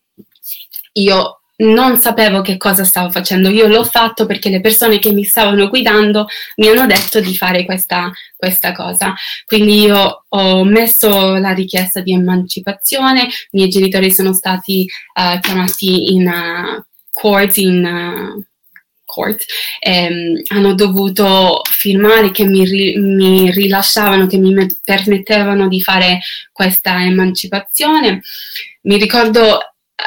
[0.93, 5.23] Io non sapevo che cosa stavo facendo, io l'ho fatto perché le persone che mi
[5.23, 9.13] stavano guidando mi hanno detto di fare questa, questa cosa.
[9.45, 16.13] Quindi io ho messo la richiesta di emancipazione, i miei genitori sono stati uh, chiamati
[16.13, 18.43] in uh, court, in uh,
[19.09, 19.43] court,
[19.79, 26.19] ehm, hanno dovuto firmare che mi, ri- mi rilasciavano, che mi me- permettevano di fare
[26.51, 28.21] questa emancipazione.
[28.83, 29.59] Mi ricordo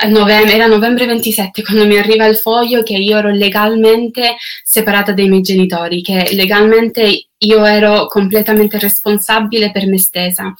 [0.08, 5.28] novembre, era novembre 27 quando mi arriva il foglio che io ero legalmente separata dai
[5.28, 10.54] miei genitori, che legalmente io ero completamente responsabile per me stessa.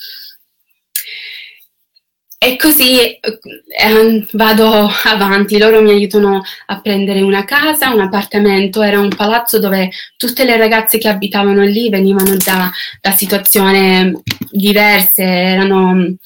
[2.45, 8.99] E così eh, vado avanti, loro mi aiutano a prendere una casa, un appartamento, era
[8.99, 12.68] un palazzo dove tutte le ragazze che abitavano lì venivano da,
[13.01, 14.12] da situazioni
[14.51, 16.16] diverse, erano,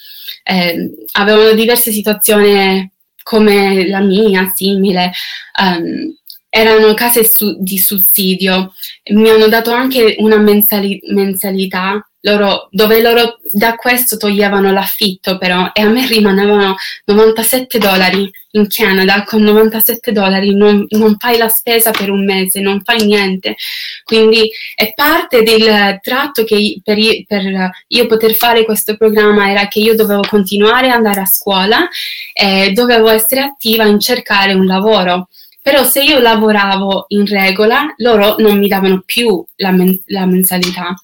[0.43, 2.91] eh, avevano diverse situazioni
[3.23, 5.13] come la mia, simile.
[5.61, 6.17] Um,
[6.49, 8.73] erano case su, di sussidio,
[9.11, 15.71] mi hanno dato anche una mensali, mensalità loro, dove loro da questo toglievano l'affitto però
[15.73, 16.75] e a me rimanevano
[17.05, 22.61] 97 dollari in Canada con 97 dollari non, non, fai la spesa per un mese,
[22.61, 23.55] non fai niente.
[24.03, 26.97] Quindi è parte del tratto che per,
[27.27, 31.87] per io poter fare questo programma era che io dovevo continuare ad andare a scuola
[32.33, 35.29] e dovevo essere attiva in cercare un lavoro.
[35.61, 40.95] Però se io lavoravo in regola, loro non mi davano più la, men- la mensalità.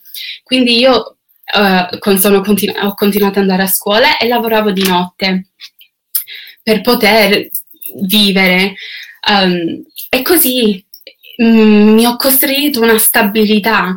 [0.43, 1.17] Quindi io
[1.55, 5.49] uh, continu- ho continuato ad andare a scuola e lavoravo di notte
[6.63, 7.51] per poter
[8.03, 8.75] vivere.
[9.29, 10.85] Um, e così
[11.43, 13.97] mm, mi ho costruito una stabilità.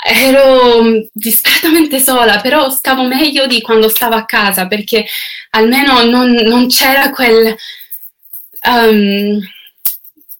[0.00, 5.04] Ero disperatamente sola, però stavo meglio di quando stavo a casa perché
[5.50, 7.56] almeno non, non c'era quel...
[8.68, 9.40] Um,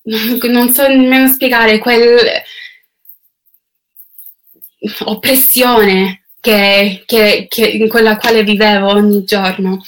[0.51, 2.42] non so nemmeno spiegare, quel
[5.04, 9.82] oppressione che, che, che, in quella quale vivevo ogni giorno.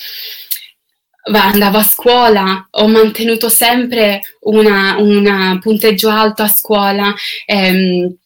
[1.32, 7.14] andavo a scuola, ho mantenuto sempre un punteggio alto a scuola.
[7.46, 8.16] Ehm,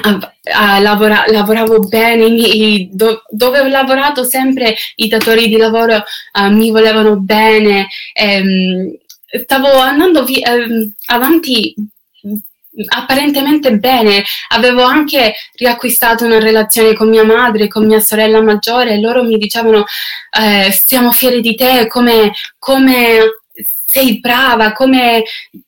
[0.00, 5.96] a, a lavora, lavoravo bene, mi, do, dove ho lavorato sempre i datori di lavoro
[5.96, 8.96] uh, mi volevano bene, ehm,
[9.44, 11.74] stavo andando vi- ehm, avanti
[12.86, 14.24] apparentemente bene.
[14.48, 19.38] Avevo anche riacquistato una relazione con mia madre, con mia sorella maggiore e loro mi
[19.38, 19.84] dicevano
[20.40, 23.40] eh, stiamo fieri di te, come, come
[23.84, 25.22] sei brava, come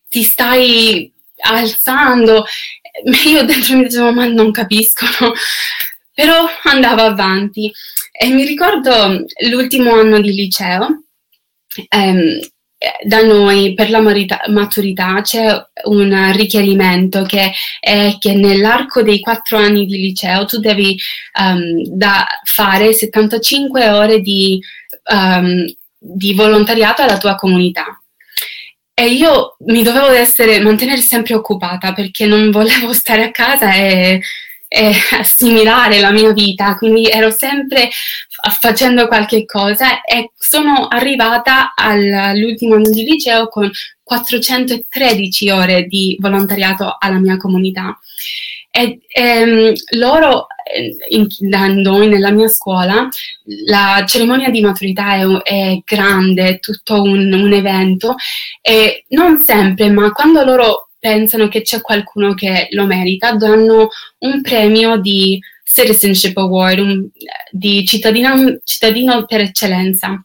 [0.09, 2.45] ti stai alzando.
[3.27, 5.33] Io dentro mi dicevo ma non capiscono,
[6.15, 7.73] però andavo avanti.
[8.17, 11.03] E mi ricordo l'ultimo anno di liceo,
[11.89, 12.39] ehm,
[13.03, 19.87] da noi per la maturità c'è un richiarimento che è che nell'arco dei quattro anni
[19.87, 20.99] di liceo tu devi
[21.39, 21.97] um,
[22.45, 24.61] fare 75 ore di,
[25.13, 25.65] um,
[25.99, 27.99] di volontariato alla tua comunità.
[28.97, 34.21] E io mi dovevo essere, mantenere sempre occupata perché non volevo stare a casa e
[34.69, 37.91] eh, assimilare la mia vita, quindi ero sempre
[38.61, 43.71] facendo qualche cosa e sono arrivata all'ultimo anno di liceo con
[44.03, 47.99] 413 ore di volontariato alla mia comunità.
[48.71, 53.09] E ehm, loro, eh, in, da noi, nella mia scuola,
[53.67, 58.17] la cerimonia di maturità è, è grande, è tutto un, un evento
[58.61, 63.89] e non sempre, ma quando loro pensano che c'è qualcuno che lo merita, danno
[64.19, 67.09] un premio di Citizenship Award, un,
[67.51, 70.23] di cittadino, cittadino per eccellenza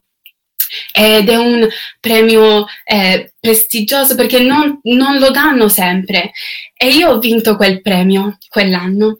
[0.92, 1.68] ed è un
[2.00, 6.32] premio eh, prestigioso perché non, non, lo danno sempre.
[6.76, 9.16] E io ho vinto quel premio quell'anno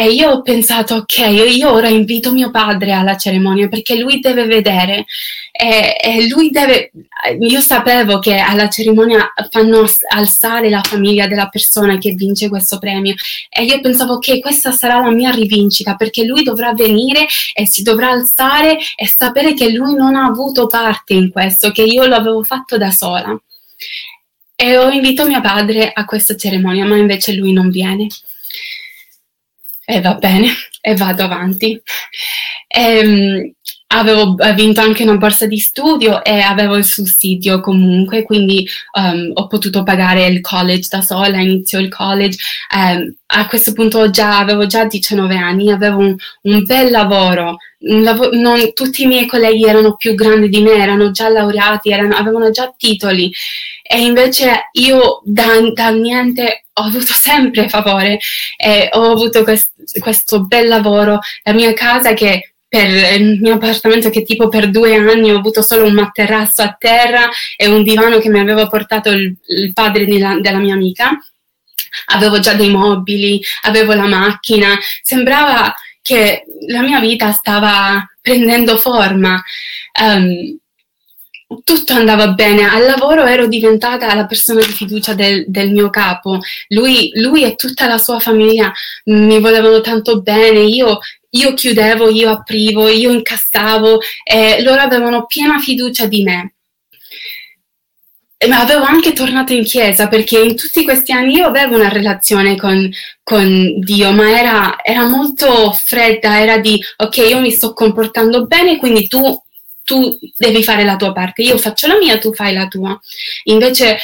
[0.00, 1.18] e io ho pensato, ok,
[1.56, 5.06] io ora invito mio padre alla cerimonia perché lui deve vedere.
[5.50, 6.92] E, e lui deve,
[7.40, 9.84] io sapevo che alla cerimonia fanno
[10.14, 13.14] alzare la famiglia della persona che vince questo premio.
[13.48, 17.82] E io pensavo, ok, questa sarà la mia rivincita perché lui dovrà venire e si
[17.82, 22.44] dovrà alzare e sapere che lui non ha avuto parte in questo, che io l'avevo
[22.44, 23.36] fatto da sola.
[24.54, 28.06] E ho invitato mio padre a questa cerimonia, ma invece lui non viene
[29.90, 30.48] e va bene,
[30.82, 31.80] e vado avanti.
[32.66, 33.52] E, ehm,
[33.90, 39.46] avevo vinto anche una borsa di studio e avevo il sussidio comunque, quindi um, ho
[39.46, 42.36] potuto pagare il college da sola, inizio il college.
[42.74, 48.32] Um, a questo punto già, avevo già 19 anni, avevo un, un bel lavoro, lav-
[48.32, 52.50] non, tutti i miei colleghi erano più grandi di me, erano già laureati, erano, avevano
[52.50, 53.32] già titoli.
[53.82, 58.18] E invece io da, da niente ho avuto sempre favore
[58.56, 64.10] e ho avuto quest- questo bel lavoro, la mia casa che per il mio appartamento
[64.10, 67.26] che tipo per due anni ho avuto solo un materasso a terra
[67.56, 71.18] e un divano che mi aveva portato il, il padre della, della mia amica.
[72.08, 75.74] Avevo già dei mobili, avevo la macchina, sembrava
[76.08, 79.42] che la mia vita stava prendendo forma.
[80.00, 80.58] Um,
[81.64, 86.38] tutto andava bene, al lavoro ero diventata la persona di fiducia del, del mio capo,
[86.68, 88.72] lui, lui, e tutta la sua famiglia
[89.04, 90.98] mi volevano tanto bene, io,
[91.30, 96.54] io chiudevo, io aprivo, io incassavo e loro avevano piena fiducia di me.
[98.46, 102.54] Ma avevo anche tornato in chiesa perché in tutti questi anni io avevo una relazione
[102.56, 102.88] con,
[103.24, 108.76] con Dio, ma era, era molto fredda, era di ok, io mi sto comportando bene,
[108.76, 109.42] quindi tu
[109.88, 113.00] tu devi fare la tua parte, io faccio la mia, tu fai la tua.
[113.44, 113.96] Invece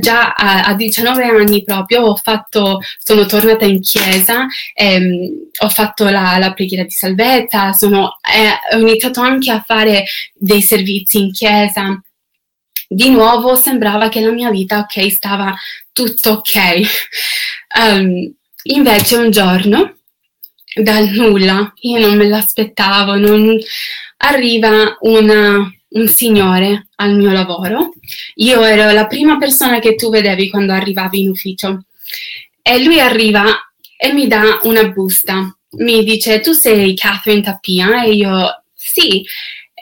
[0.00, 6.38] già a, a 19 anni proprio fatto, sono tornata in chiesa, ehm, ho fatto la,
[6.38, 12.02] la, preghiera di salvezza, sono, eh, ho iniziato anche a fare dei servizi in chiesa.
[12.90, 15.54] Di nuovo sembrava che la mia vita, ok, stava
[15.92, 16.80] tutto ok.
[17.78, 18.34] Um,
[18.74, 19.98] invece un giorno,
[20.74, 23.58] dal nulla, io non me l'aspettavo, non...
[24.18, 27.92] arriva una, un signore al mio lavoro.
[28.36, 31.84] Io ero la prima persona che tu vedevi quando arrivavi in ufficio.
[32.62, 33.44] E lui arriva
[33.98, 35.54] e mi dà una busta.
[35.72, 38.02] Mi dice, tu sei Catherine Tappia?
[38.02, 39.22] E io, sì.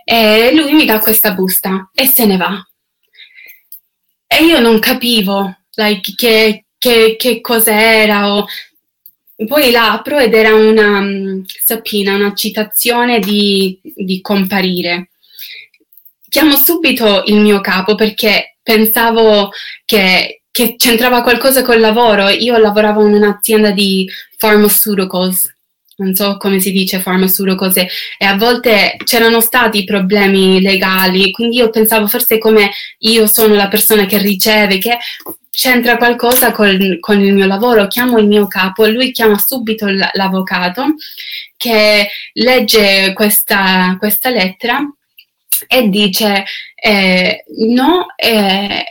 [0.04, 2.66] E lui mi dà questa busta e se ne va.
[4.27, 8.47] E io non capivo like, che, che, che cos'era o
[9.47, 15.11] poi l'apro ed era una um, sapina, una citazione di, di comparire
[16.37, 19.51] chiamo subito il mio capo perché pensavo
[19.87, 22.29] che, che c'entrava qualcosa col lavoro.
[22.29, 24.07] Io lavoravo in un'azienda di
[24.37, 25.55] pharmaceuticals,
[25.97, 27.88] non so come si dice pharmaceuticals, e,
[28.18, 33.68] e a volte c'erano stati problemi legali, quindi io pensavo forse come io sono la
[33.68, 34.99] persona che riceve, che
[35.51, 40.94] c'entra qualcosa col, con il mio lavoro, chiamo il mio capo, lui chiama subito l'avvocato
[41.57, 44.80] che legge questa, questa lettera
[45.66, 46.44] e dice
[46.74, 48.84] eh, no, eh,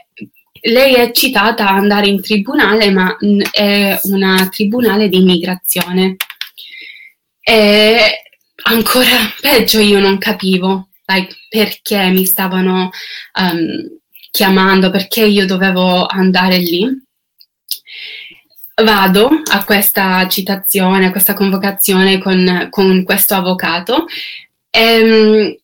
[0.61, 3.15] lei è citata ad andare in tribunale, ma
[3.51, 6.15] è una tribunale di immigrazione.
[7.47, 8.23] E
[8.63, 12.89] ancora peggio io non capivo like, perché mi stavano
[13.39, 13.99] um,
[14.31, 17.03] chiamando, perché io dovevo andare lì.
[18.83, 24.05] Vado a questa citazione, a questa convocazione con, con questo avvocato
[24.69, 25.61] e,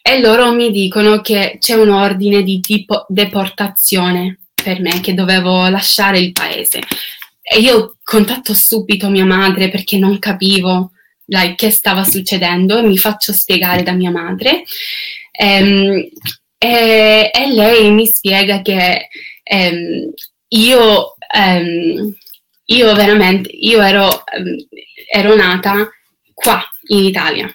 [0.00, 5.66] e loro mi dicono che c'è un ordine di tipo deportazione per me, che dovevo
[5.68, 6.80] lasciare il paese.
[7.40, 10.92] E io contatto subito mia madre perché non capivo
[11.26, 14.64] like, che stava succedendo e mi faccio spiegare da mia madre.
[15.38, 16.08] Um,
[16.58, 19.08] e, e, lei mi spiega che
[19.50, 20.12] um,
[20.48, 22.14] io, um,
[22.66, 24.24] io veramente io ero,
[25.10, 25.88] ero nata
[26.34, 27.52] qua in Italia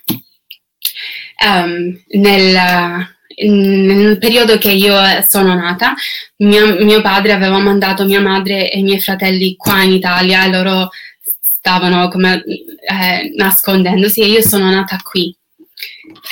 [1.46, 4.96] um, nel, nel periodo che io
[5.28, 5.94] sono nata,
[6.38, 10.90] mio, mio, padre aveva mandato mia madre e i miei fratelli qua in Italia loro
[11.68, 15.36] stavano come eh, nascondendosi e io sono nata qui.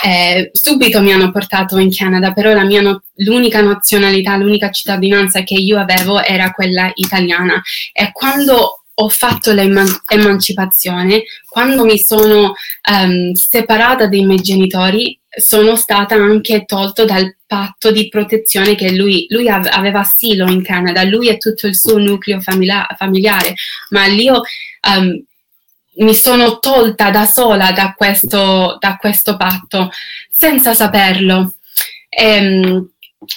[0.06, 5.44] Eh, subito mi hanno portato in Canada, però la mia no- l'unica nazionalità, l'unica cittadinanza
[5.44, 7.62] che io avevo era quella italiana.
[7.92, 12.54] E quando ho fatto l'emancipazione, quando mi sono
[12.90, 19.26] um, separata dai miei genitori, sono stata anche tolta dal patto di protezione che lui,
[19.30, 23.54] lui aveva asilo in Canada, lui e tutto il suo nucleo famiglia- familiare,
[23.90, 24.42] ma io
[24.86, 25.24] um,
[25.98, 29.90] mi sono tolta da sola da questo, da questo patto
[30.30, 31.56] senza saperlo.
[32.10, 32.90] E, um,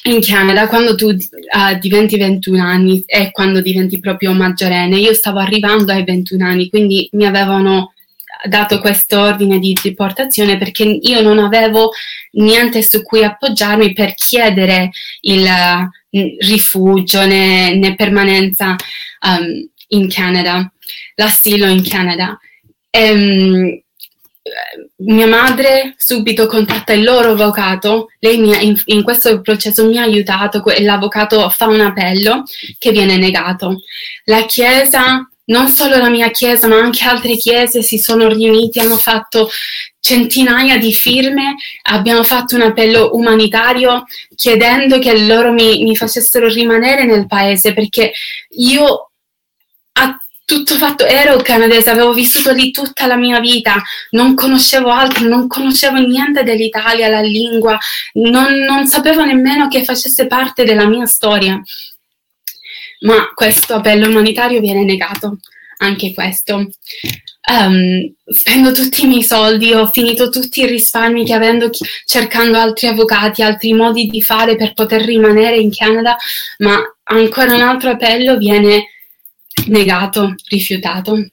[0.03, 5.39] in Canada quando tu uh, diventi 21 anni e quando diventi proprio maggiorenne, io stavo
[5.39, 7.93] arrivando ai 21 anni, quindi mi avevano
[8.45, 11.91] dato questo ordine di deportazione perché io non avevo
[12.33, 14.91] niente su cui appoggiarmi per chiedere
[15.23, 18.77] il uh, rifugio né, né permanenza
[19.27, 20.71] um, in Canada,
[21.15, 22.39] l'asilo in Canada.
[22.91, 23.81] Um,
[24.99, 30.03] mia madre subito contatta il loro avvocato, lei mi in, in, questo processo mi ha
[30.03, 32.45] aiutato e l'avvocato fa un appello
[32.79, 33.83] che viene negato.
[34.25, 38.97] La Chiesa, non solo la mia Chiesa, ma anche altre Chiese si sono riuniti, hanno
[38.97, 39.49] fatto
[40.01, 47.05] centinaia di firme, abbiamo fatto un appello umanitario chiedendo che loro mi, mi facessero rimanere
[47.05, 48.13] nel paese perché
[48.51, 49.11] io
[49.93, 50.19] a
[50.49, 53.83] tutto fatto, ero canadese, avevo vissuto lì tutta la mia vita,
[54.13, 57.79] non conoscevo altro, non conoscevo niente dell'Italia, la lingua,
[58.15, 61.61] non, non sapevo nemmeno che facesse parte della mia storia.
[63.01, 65.37] Ma questo appello umanitario viene negato,
[65.81, 66.67] anche questo.
[67.51, 71.69] Um, spendo tutti i miei soldi, ho finito tutti i risparmi che avendo
[72.07, 76.17] cercando altri avvocati, altri modi di fare per poter rimanere in Canada,
[76.61, 78.87] ma ancora un altro appello viene
[79.67, 81.31] negato, rifiutato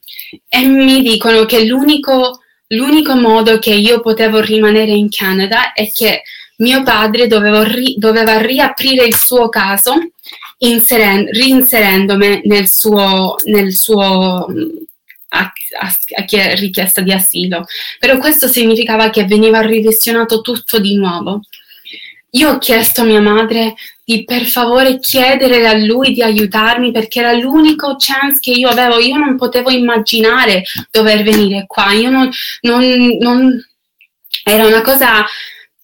[0.50, 6.24] e mi dicono che l'unico, l'unico modo che io potevo rimanere in Canada è che
[6.58, 9.94] mio padre ri, doveva riaprire il suo caso
[10.60, 14.48] inseren, reinserendomi nel suo, nel suo
[15.30, 17.66] a, a, a richiesta di asilo.
[18.00, 21.42] Però questo significava che veniva rivisionato tutto di nuovo.
[22.36, 27.20] Io ho chiesto a mia madre di per favore chiedere a lui di aiutarmi perché
[27.20, 29.00] era l'unico chance che io avevo.
[29.00, 31.92] Io non potevo immaginare dover venire qua.
[31.94, 32.30] Io non,
[32.62, 32.84] non,
[33.20, 33.66] non
[34.44, 35.26] era una cosa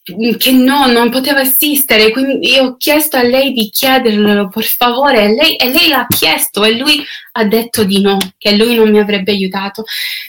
[0.04, 5.28] che no, non poteva esistere, quindi ho chiesto a lei di chiedermelo per favore e
[5.36, 8.98] lei, e lei l'ha chiesto e lui ha detto di no, che lui non mi
[8.98, 9.84] avrebbe aiutato.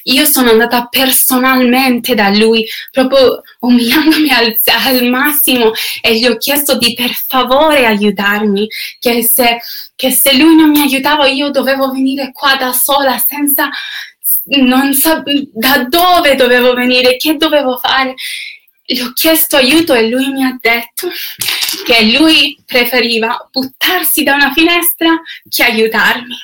[0.05, 6.77] Io sono andata personalmente da lui, proprio umiliandomi al, al massimo e gli ho chiesto
[6.77, 8.69] di per favore aiutarmi,
[8.99, 9.59] che se,
[9.97, 13.71] che se lui non mi aiutava io dovevo venire qua da sola senza
[14.45, 18.15] non so da dove dovevo venire, che dovevo fare
[18.93, 21.09] gli ho chiesto aiuto e lui mi ha detto
[21.85, 26.37] che lui preferiva buttarsi da una finestra che aiutarmi.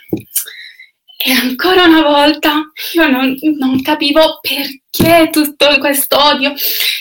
[1.20, 6.54] E ancora una volta io non, non capivo perché tutto questo odio.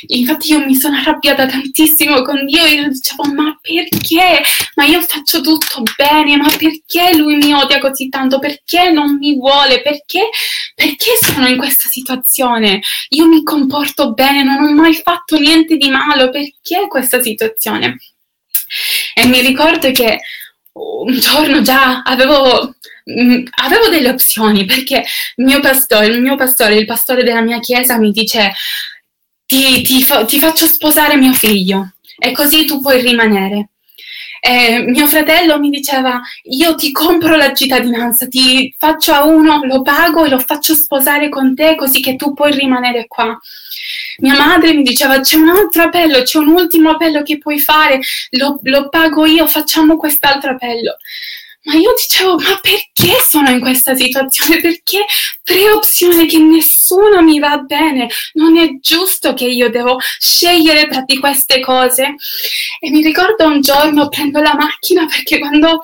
[0.08, 4.42] Infatti io mi sono arrabbiata tantissimo con Dio e io dicevo ma perché?
[4.74, 8.40] Ma io faccio tutto bene, ma perché lui mi odia così tanto?
[8.40, 9.84] Perché non mi vuole?
[9.84, 10.30] Perché?
[10.74, 12.82] Perché sono in questa situazione?
[13.10, 17.98] Io mi comporto bene, non ho mai fatto niente di malo, perché questa situazione?
[19.14, 20.20] E mi ricordo che
[20.74, 22.74] un giorno già avevo
[23.10, 25.04] Mm, avevo delle opzioni perché
[25.38, 28.52] il mio pastore, il mio pastore, il pastore della mia chiesa mi dice
[29.46, 33.70] ti, ti, fa, ti faccio sposare mio figlio e così tu puoi rimanere.
[34.40, 39.82] E mio fratello mi diceva io ti compro la cittadinanza, ti faccio a uno, lo
[39.82, 43.38] pago e lo faccio sposare con te così che tu puoi rimanere qua.
[44.20, 48.00] Mia madre mi diceva c'è un altro appello, c'è un ultimo appello che puoi fare,
[48.32, 50.98] lo, lo pago io, facciamo quest'altro appello.
[51.68, 54.62] Ma io dicevo, ma perché sono in questa situazione?
[54.62, 55.06] Perché
[55.44, 58.08] tre opzioni che nessuno mi va bene?
[58.34, 62.16] Non è giusto che io devo scegliere tra di queste cose.
[62.80, 65.82] E mi ricordo un giorno prendo la macchina perché quando,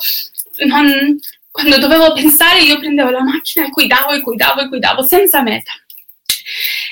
[0.68, 1.20] non,
[1.52, 5.74] quando dovevo pensare io prendevo la macchina e guidavo e guidavo e guidavo senza meta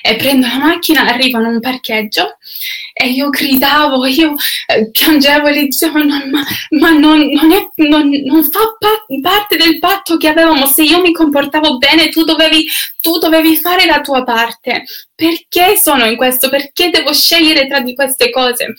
[0.01, 2.37] e prendo la macchina, arrivo in un parcheggio
[2.93, 4.35] e io gridavo, io
[4.67, 9.05] eh, piangevo e gli dicevo no, ma, ma non, non, è, non, non, fa pa-
[9.21, 12.67] parte del patto che avevamo, se io mi comportavo bene tu dovevi,
[13.01, 14.83] tu dovevi fare la tua parte.
[15.15, 16.49] Perché sono in questo?
[16.49, 18.73] Perché devo scegliere tra di queste cose?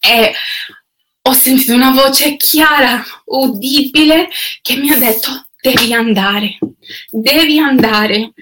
[0.00, 0.34] E
[1.22, 4.28] ho sentito una voce chiara, udibile,
[4.60, 6.58] che mi ha detto devi andare,
[7.10, 8.32] devi andare.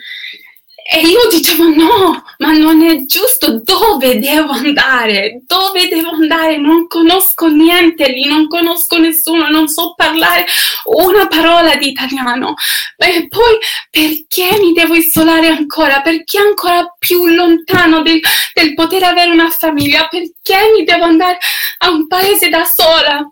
[0.84, 5.40] E io dicevo no, ma non è giusto, dove devo andare?
[5.46, 6.56] Dove devo andare?
[6.58, 10.44] Non conosco niente lì, non conosco nessuno, non so parlare
[10.84, 12.54] una parola di italiano.
[12.96, 13.58] E poi
[13.90, 16.00] perché mi devo isolare ancora?
[16.00, 18.20] Perché ancora più lontano del,
[18.52, 20.08] del poter avere una famiglia?
[20.08, 21.38] Perché mi devo andare
[21.78, 23.22] a un paese da sola?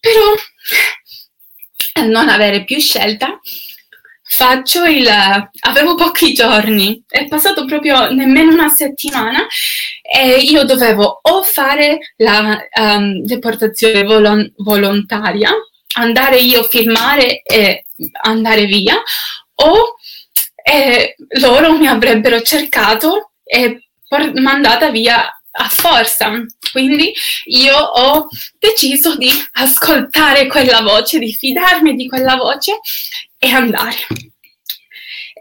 [0.00, 0.34] Però
[2.04, 3.40] non avere più scelta,
[4.28, 5.08] faccio il...
[5.60, 9.46] avevo pochi giorni, è passato proprio nemmeno una settimana
[10.02, 15.50] e io dovevo o fare la um, deportazione volon- volontaria,
[15.94, 17.86] andare io a firmare e
[18.22, 19.00] andare via,
[19.54, 19.94] o
[20.62, 26.30] eh, loro mi avrebbero cercato e por- mandata via a forza.
[26.72, 27.12] Quindi
[27.44, 28.28] io ho
[28.58, 32.78] deciso di ascoltare quella voce, di fidarmi di quella voce
[33.38, 34.06] e andare.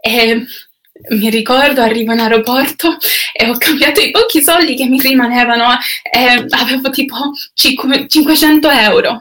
[0.02, 0.46] E
[1.10, 2.98] mi ricordo, arrivo in aeroporto
[3.34, 5.78] e ho cambiato i pochi soldi che mi rimanevano
[6.10, 9.20] e avevo tipo 500 euro.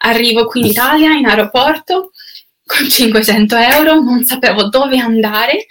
[0.00, 2.12] Arrivo qui in Italia, in aeroporto,
[2.64, 5.66] con 500 euro, non sapevo dove andare.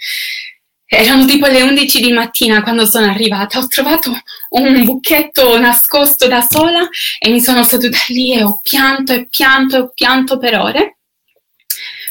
[0.90, 3.58] Erano tipo le 11 di mattina quando sono arrivata.
[3.58, 4.10] Ho trovato
[4.50, 9.76] un buchetto nascosto da sola e mi sono seduta lì e ho pianto e pianto
[9.76, 10.96] e pianto per ore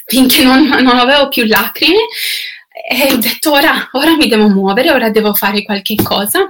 [0.06, 2.06] finché non, non avevo più lacrime
[2.90, 6.48] e ho detto ora, ora mi devo muovere, ora devo fare qualche cosa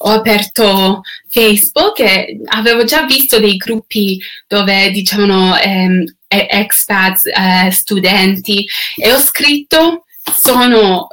[0.00, 8.64] ho aperto Facebook e avevo già visto dei gruppi dove dicevano ehm, expats, eh, studenti
[8.96, 11.08] e ho scritto sono,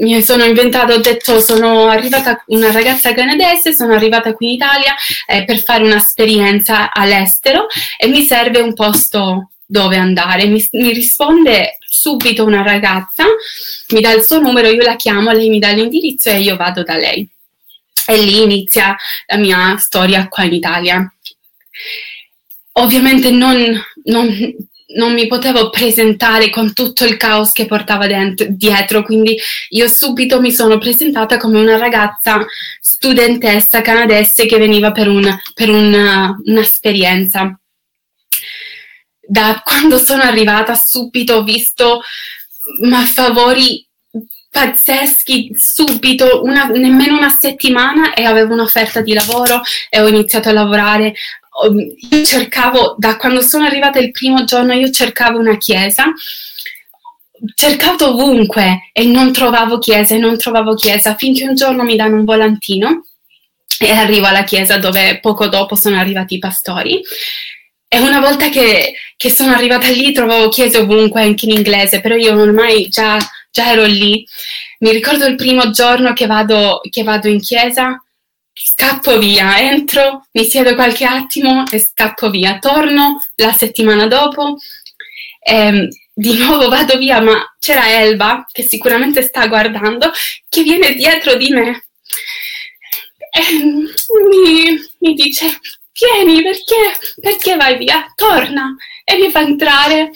[0.00, 4.94] mi sono inventata, ho detto sono arrivata una ragazza canadese, sono arrivata qui in Italia
[5.26, 7.66] eh, per fare un'esperienza all'estero
[7.98, 10.46] e mi serve un posto dove andare.
[10.46, 13.24] Mi, mi, risponde subito una ragazza,
[13.88, 16.82] mi dà il suo numero, io la chiamo, lei mi dà l'indirizzo e io vado
[16.82, 17.28] da lei.
[18.08, 18.96] E lì inizia
[19.26, 21.12] la mia storia qua in Italia.
[22.72, 24.54] Ovviamente non, non,
[24.96, 29.38] non mi potevo presentare con tutto il caos che portava dentro, dietro, quindi
[29.70, 32.44] io subito mi sono presentata come una ragazza
[32.80, 35.24] studentessa canadese che veniva per, un,
[35.54, 37.58] per una, un'esperienza.
[39.28, 42.00] Da quando sono arrivata subito ho visto
[42.82, 43.86] ma favori
[44.56, 50.52] pazzeschi subito, una, nemmeno una settimana e avevo un'offerta di lavoro e ho iniziato a
[50.52, 51.14] lavorare.
[52.10, 56.12] Io cercavo, da quando sono arrivata il primo giorno, io cercavo una chiesa,
[57.54, 62.16] cercato ovunque e non trovavo chiesa e non trovavo chiesa, finché un giorno mi danno
[62.16, 63.06] un volantino
[63.78, 67.00] e arrivo alla chiesa dove poco dopo sono arrivati i pastori.
[67.88, 72.16] E una volta che, che sono arrivata lì trovavo chiese ovunque, anche in inglese, però
[72.16, 73.18] io ormai già
[73.56, 74.26] già ero lì.
[74.80, 78.04] Mi ricordo il primo giorno che vado, che vado in chiesa,
[78.58, 82.58] scappo via, entro, mi siedo qualche attimo e scappo via.
[82.58, 84.56] Torno la settimana dopo,
[85.38, 90.10] e di nuovo vado via, ma c'era Elba, che sicuramente sta guardando,
[90.48, 91.84] che viene dietro di me.
[93.30, 95.60] E mi, mi dice
[95.92, 100.10] vieni perché, perché vai via, torna e mi fa entrare.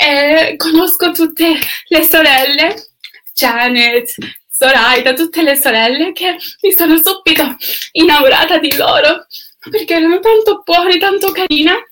[0.00, 1.56] E conosco tutte
[1.88, 2.88] le sorelle,
[3.32, 4.14] Janet,
[4.58, 7.56] Zoraida, tutte le sorelle che mi sono subito
[7.92, 9.26] innamorata di loro
[9.70, 11.86] perché erano tanto buone, tanto carine,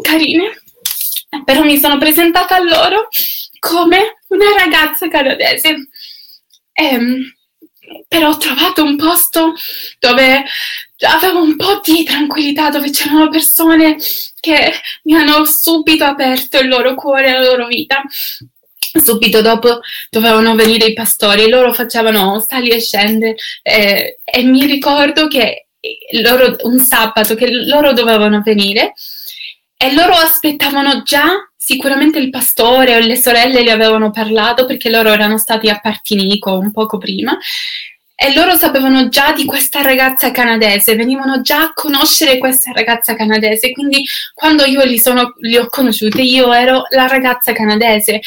[0.00, 0.62] carine,
[1.44, 3.08] però mi sono presentata a loro
[3.58, 5.88] come una ragazza canadese.
[6.72, 7.34] E, ehm,
[8.08, 9.54] però ho trovato un posto
[9.98, 10.44] dove
[11.00, 13.96] avevo un po' di tranquillità, dove c'erano persone
[14.40, 14.72] che
[15.04, 18.02] mi hanno subito aperto il loro cuore, la loro vita.
[19.02, 19.80] Subito dopo
[20.10, 25.66] dovevano venire i pastori, loro facevano sali e scende eh, e mi ricordo che
[26.22, 28.94] loro, un sabato che loro dovevano venire
[29.76, 31.26] e loro aspettavano già,
[31.56, 36.56] sicuramente il pastore o le sorelle le avevano parlato perché loro erano stati a Partinico
[36.58, 37.36] un poco prima
[38.18, 43.72] e loro sapevano già di questa ragazza canadese, venivano già a conoscere questa ragazza canadese,
[43.72, 48.20] quindi quando io li, sono, li ho conosciuti io ero la ragazza canadese.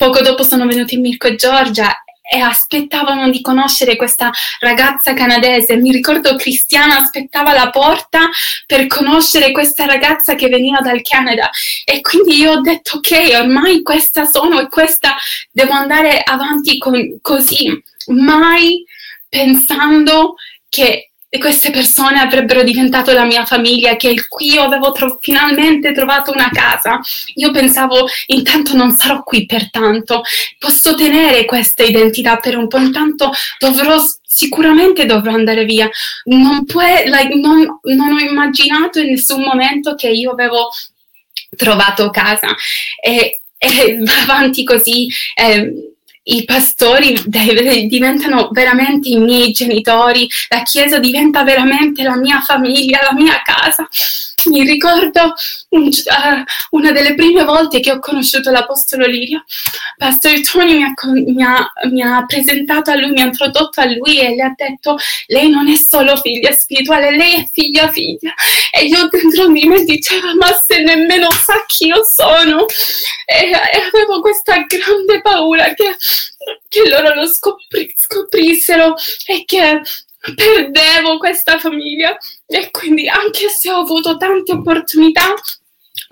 [0.00, 4.30] Poco dopo sono venuti Mirko e Giorgia e aspettavano di conoscere questa
[4.60, 5.76] ragazza canadese.
[5.76, 8.30] Mi ricordo Cristiana aspettava la porta
[8.66, 11.50] per conoscere questa ragazza che veniva dal Canada
[11.84, 15.16] e quindi io ho detto ok, ormai questa sono e questa
[15.52, 17.70] devo andare avanti con, così.
[18.06, 18.82] Mai
[19.28, 20.36] pensando
[20.70, 26.32] che queste persone avrebbero diventato la mia famiglia, che qui io avevo tro- finalmente trovato
[26.32, 27.00] una casa.
[27.34, 30.22] Io pensavo, intanto non sarò qui per tanto,
[30.58, 35.88] posso tenere questa identità per un po', intanto dovrò, sicuramente dovrò andare via.
[36.24, 40.68] Non, può, like, non, non ho immaginato in nessun momento che io avevo
[41.56, 42.54] trovato casa.
[43.00, 45.06] E, e avanti così.
[45.34, 45.89] Eh,
[46.22, 53.14] i pastori diventano veramente i miei genitori, la Chiesa diventa veramente la mia famiglia, la
[53.14, 53.88] mia casa.
[54.46, 55.34] Mi ricordo
[55.70, 59.44] un, uh, una delle prime volte che ho conosciuto l'Apostolo Lirio,
[59.96, 63.84] Pastor Tony mi ha, mi, ha, mi ha, presentato a lui, mi ha introdotto a
[63.84, 68.32] lui e le ha detto lei non è solo figlia spirituale, lei è figlia figlia.
[68.72, 72.66] E io dentro di me dicevo ma se nemmeno sa chi io sono.
[73.26, 75.96] E, e avevo questa grande paura che,
[76.68, 78.94] che loro lo scopri, scoprissero
[79.26, 79.80] e che
[80.34, 82.16] perdevo questa famiglia
[82.50, 85.34] e quindi anche se ho avuto tante opportunità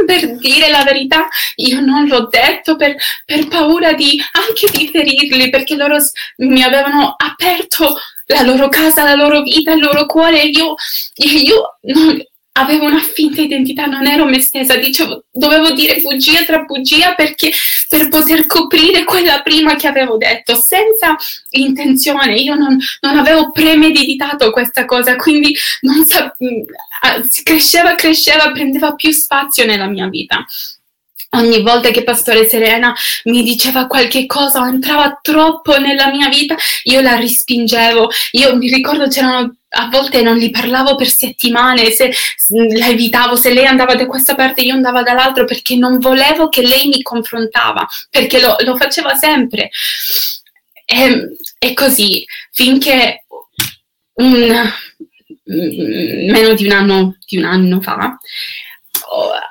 [0.04, 5.50] per dire la verità, io non l'ho detto per, per paura di anche di ferirli,
[5.50, 5.96] perché loro
[6.36, 10.42] mi avevano aperto la loro casa, la loro vita, il loro cuore.
[10.42, 10.74] Io,
[11.16, 12.22] io non,
[12.58, 17.52] avevo una finta identità, non ero me stessa, dicevo, dovevo dire bugia tra bugia perché
[17.88, 21.16] per poter coprire quella prima che avevo detto, senza
[21.50, 26.34] intenzione, io non, non avevo premeditato questa cosa, quindi non sa-
[27.42, 30.44] cresceva, cresceva, prendeva più spazio nella mia vita.
[31.30, 36.56] Ogni volta che Pastore Serena mi diceva qualche cosa o entrava troppo nella mia vita,
[36.84, 38.08] io la respingevo.
[38.32, 42.10] Io mi ricordo c'erano a volte non gli parlavo per settimane, se
[42.74, 46.62] la evitavo, se lei andava da questa parte io andavo dall'altra perché non volevo che
[46.62, 49.70] lei mi confrontava, perché lo, lo faceva sempre.
[50.86, 53.24] E, e, così, finché
[54.14, 54.72] un,
[55.44, 58.16] meno di un anno, di un anno fa,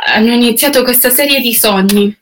[0.05, 2.15] hanno iniziato questa serie di sogni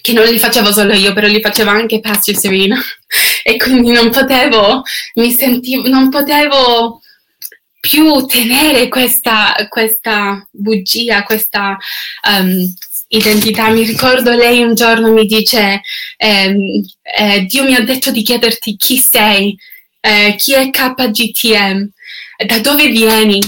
[0.00, 2.80] che non li facevo solo io, però li faceva anche Pastor Serena
[3.42, 4.82] e quindi non potevo,
[5.14, 7.00] mi sentivo, non potevo
[7.80, 11.76] più tenere questa, questa bugia, questa
[12.28, 12.72] um,
[13.08, 13.70] identità.
[13.70, 15.80] Mi ricordo lei un giorno mi dice,
[16.16, 16.82] eh,
[17.18, 19.56] eh, Dio mi ha detto di chiederti chi sei,
[20.00, 21.88] eh, chi è KGTM,
[22.46, 23.40] da dove vieni.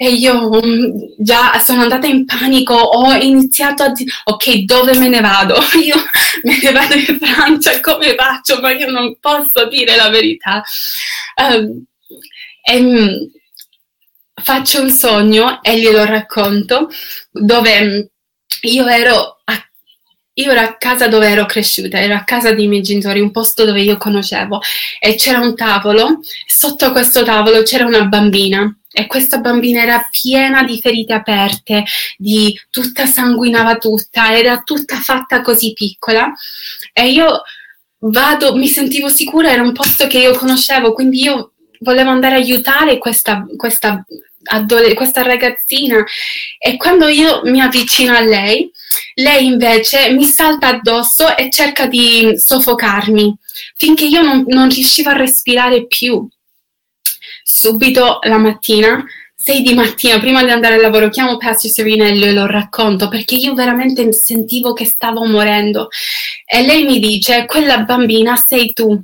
[0.00, 5.08] E io um, già sono andata in panico, ho iniziato a dire, ok, dove me
[5.08, 5.56] ne vado?
[5.84, 5.96] Io
[6.44, 8.60] me ne vado in Francia, come faccio?
[8.60, 10.62] Ma io non posso dire la verità.
[11.34, 11.84] Um,
[12.62, 13.08] e, mm,
[14.40, 16.88] faccio un sogno e glielo racconto,
[17.32, 18.00] dove mm,
[18.62, 19.68] io ero a
[20.34, 23.64] io ero a casa dove ero cresciuta, ero a casa dei miei genitori, un posto
[23.64, 24.60] dove io conoscevo
[25.00, 30.64] e c'era un tavolo, sotto questo tavolo c'era una bambina e questa bambina era piena
[30.64, 31.84] di ferite aperte,
[32.16, 36.32] di tutta sanguinava tutta, era tutta fatta così piccola
[36.92, 37.42] e io
[38.00, 42.38] vado, mi sentivo sicura, era un posto che io conoscevo, quindi io volevo andare a
[42.38, 44.04] aiutare questa, questa,
[44.50, 46.04] adole- questa ragazzina
[46.58, 48.68] e quando io mi avvicino a lei,
[49.14, 53.32] lei invece mi salta addosso e cerca di soffocarmi
[53.76, 56.28] finché io non, non riuscivo a respirare più.
[57.60, 59.04] Subito la mattina
[59.34, 63.08] 6 di mattina, prima di andare al lavoro, chiamo Pastor Serena e le lo racconto
[63.08, 65.88] perché io veramente sentivo che stavo morendo.
[66.44, 68.96] E lei mi dice: Quella bambina sei tu.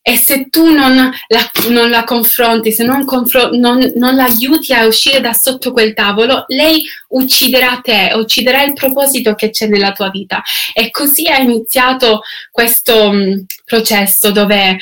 [0.00, 4.72] E se tu non la, non la confronti, se non, confro- non, non la aiuti
[4.72, 9.92] a uscire da sotto quel tavolo, lei ucciderà te, ucciderà il proposito che c'è nella
[9.92, 10.42] tua vita.
[10.72, 14.78] E così è iniziato questo um, processo dove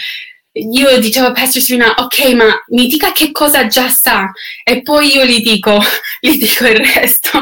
[0.53, 4.30] io dicevo a Pastor Serena, ok, ma mi dica che cosa già sa
[4.64, 5.80] e poi io gli dico,
[6.20, 7.40] gli dico il resto.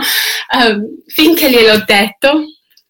[0.55, 2.45] Um, finché gliel'ho detto,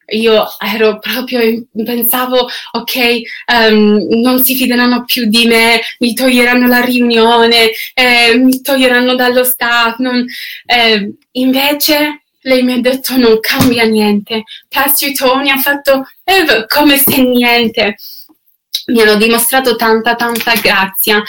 [0.09, 1.41] io ero proprio,
[1.85, 3.21] pensavo, ok,
[3.53, 9.45] um, non si fideranno più di me, mi toglieranno la riunione, eh, mi toglieranno dallo
[9.45, 9.97] staff.
[9.99, 10.25] Non,
[10.67, 14.45] eh, invece lei mi ha detto non cambia niente.
[14.69, 17.97] Pastor Tony ha fatto eh, come se niente
[18.91, 21.23] mi hanno dimostrato tanta tanta grazia.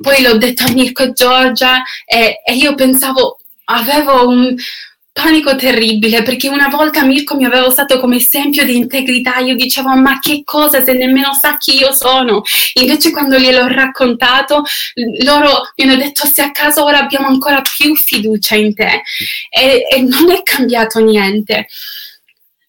[0.00, 4.56] Poi l'ho detto a Mirko e Giorgia e, e io pensavo, avevo un,
[5.18, 9.88] panico terribile perché una volta Mirko mi aveva usato come esempio di integrità, io dicevo
[9.96, 12.42] ma che cosa se nemmeno sa chi io sono,
[12.74, 14.62] invece quando gliel'ho raccontato
[15.24, 19.02] loro mi hanno detto se a caso ora abbiamo ancora più fiducia in te
[19.50, 21.66] e, e non è cambiato niente.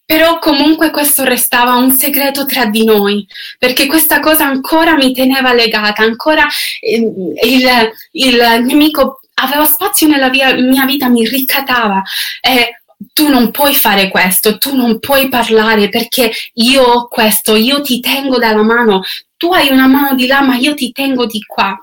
[0.09, 3.27] Però comunque questo restava un segreto tra di noi,
[3.59, 6.47] perché questa cosa ancora mi teneva legata, ancora
[6.79, 6.95] eh,
[7.43, 12.01] il, il nemico aveva spazio nella via, mia vita, mi ricattava.
[12.41, 12.81] E
[13.13, 17.99] tu non puoi fare questo, tu non puoi parlare perché io ho questo, io ti
[17.99, 19.03] tengo dalla mano,
[19.37, 21.79] tu hai una mano di là, ma io ti tengo di qua.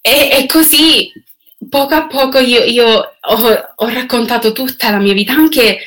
[0.00, 1.12] E, e così
[1.68, 2.86] poco a poco io, io
[3.20, 5.78] ho, ho, raccontato tutta la mia vita, anche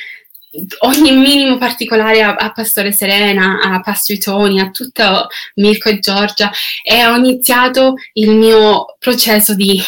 [0.80, 6.52] ogni minimo particolare a, a, Pastore Serena, a Pastor Tony, a tutto Mirko e Giorgia
[6.84, 9.80] e ho iniziato il mio processo di,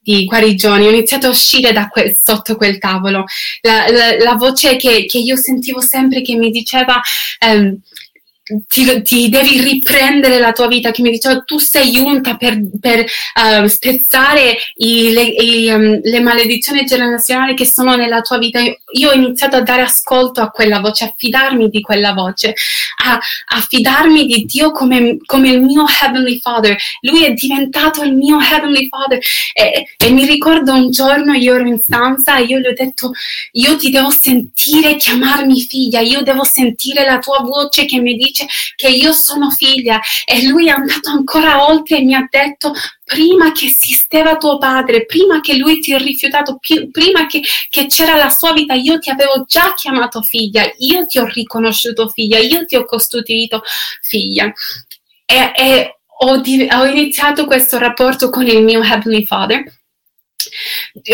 [0.00, 3.24] di guarigione, ho iniziato a uscire da que- sotto quel tavolo.
[3.62, 7.00] La, la, la voce che, che, io sentivo sempre che mi diceva...
[7.46, 7.80] Um,
[8.68, 13.00] ti, ti, devi riprendere la tua vita, che mi diceva tu sei unta per, per
[13.00, 18.60] uh, spezzare i, le, i, um, le, maledizioni generazionali che sono nella tua vita.
[18.60, 22.54] Io, io, ho iniziato a dare ascolto a quella voce, a fidarmi di quella voce,
[23.04, 26.76] a, a fidarmi di Dio come, come, il mio Heavenly Father.
[27.00, 29.20] Lui è diventato il mio Heavenly Father.
[29.54, 33.12] E, e mi ricordo un giorno io ero in stanza e io gli ho detto,
[33.52, 38.32] io ti devo sentire chiamarmi figlia, io devo sentire la tua voce che mi dice
[38.34, 42.72] dice che io sono figlia e lui è andato ancora oltre e mi ha detto
[43.04, 46.58] prima che esisteva tuo padre, prima che lui ti ha rifiutato,
[46.90, 51.18] prima che, che, c'era la sua vita, io ti avevo già chiamato figlia, io ti
[51.18, 53.62] ho riconosciuto figlia, io ti ho costituito
[54.02, 54.52] figlia.
[55.26, 59.83] E, e ho, ho iniziato questo rapporto con il mio Heavenly Father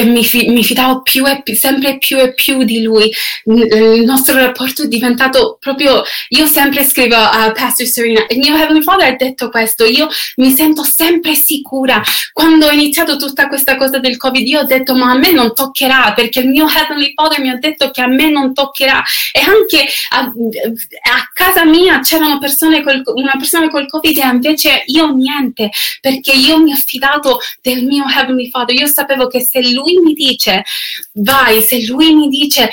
[0.04, 3.10] mi, fi, mi, fidavo più e più, sempre più e più di lui.
[3.44, 6.02] Il nostro rapporto è diventato proprio.
[6.30, 9.84] Io sempre scrivo a Pastor Serena, il mio Heavenly Father ha detto questo.
[9.84, 12.02] Io mi sento sempre sicura.
[12.32, 15.54] Quando ho iniziato tutta questa cosa del Covid, io ho detto: Ma a me non
[15.54, 19.02] toccherà perché il mio Heavenly Father mi ha detto che a me non toccherà.
[19.32, 24.82] E anche a, a casa mia c'erano persone col, una persona col Covid e invece
[24.86, 28.74] io niente perché io mi ho fidato del mio Heavenly Father.
[28.74, 30.64] Io sapevo che se lui mi dice
[31.12, 32.70] vai, se lui mi dice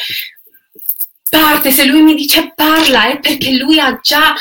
[1.29, 4.33] parte, se lui mi dice parla, è perché lui ha già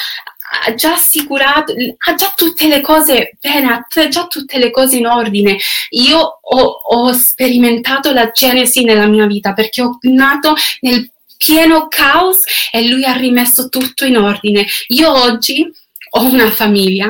[0.65, 1.75] ha già assicurato,
[2.07, 5.59] ha già tutte le cose bene, ha già tutte le cose in ordine.
[5.91, 12.41] Io ho, ho sperimentato la Genesi nella mia vita perché ho nato nel pieno caos
[12.71, 14.67] e lui ha rimesso tutto in ordine.
[14.89, 15.69] Io oggi
[16.11, 17.09] ho una famiglia,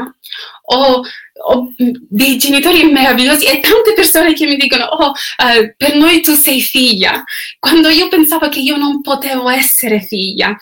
[0.69, 1.03] ho
[1.49, 6.35] ho dei genitori meravigliosi e tante persone che mi dicono, oh, uh, per noi tu
[6.35, 7.23] sei figlia,
[7.59, 10.57] quando io pensavo che io non potevo essere figlia.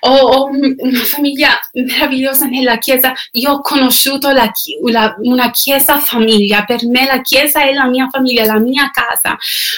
[0.00, 4.50] Ho, ho una famiglia meravigliosa nella Chiesa, io ho conosciuto la,
[4.90, 9.36] la, una Chiesa famiglia, per me la Chiesa è la mia famiglia, la mia casa.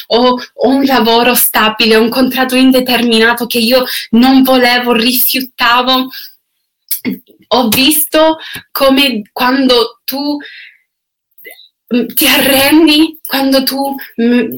[0.08, 6.08] Ho, ho un lavoro stabile, un contratto indeterminato che io non volevo, rifiutavo
[7.48, 8.38] ho visto
[8.70, 10.36] come quando tu
[11.94, 14.50] mm, ti arrendi, quando tu mm,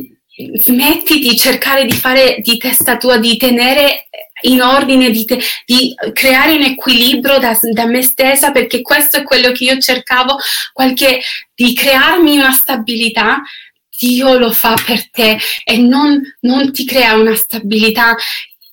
[0.55, 4.09] smetti di cercare di fare di testa tua, di tenere
[4.43, 9.23] in ordine, di, te, di creare un equilibrio da, da, me stessa, perché questo è
[9.23, 10.39] quello che io cercavo,
[10.73, 11.21] qualche,
[11.55, 13.43] di crearmi una stabilità.
[13.99, 18.17] Dio lo fa per te e non, non ti crea una stabilità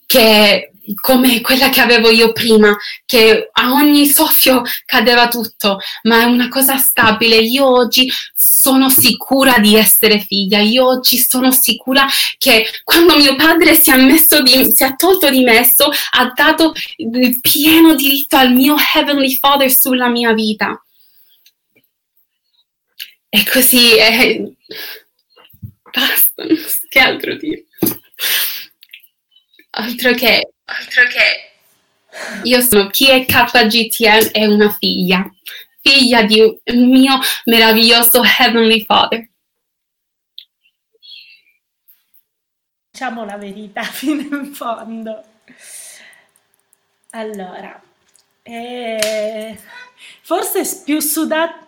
[0.06, 6.26] che come quella che avevo io prima, che a ogni soffio cadeva tutto, ma è
[6.26, 7.38] una cosa stabile.
[7.38, 12.06] Io oggi sono sicura di essere figlia, io oggi sono sicura
[12.38, 17.40] che quando mio padre si è, di, si è tolto di messo, ha dato il
[17.40, 20.82] pieno diritto al mio Heavenly Father sulla mia vita.
[23.30, 24.42] E così è...
[25.92, 26.44] Basta,
[26.90, 27.66] che altro dire?
[29.70, 31.48] Altro che Altro che
[32.44, 35.30] io sono chi è KGTM è una figlia,
[35.80, 39.30] figlia di un mio meraviglioso Heavenly Father.
[42.92, 45.24] Diciamo la verità fino in fondo.
[47.12, 47.82] Allora,
[48.44, 49.58] eh,
[50.22, 51.66] forse più sudato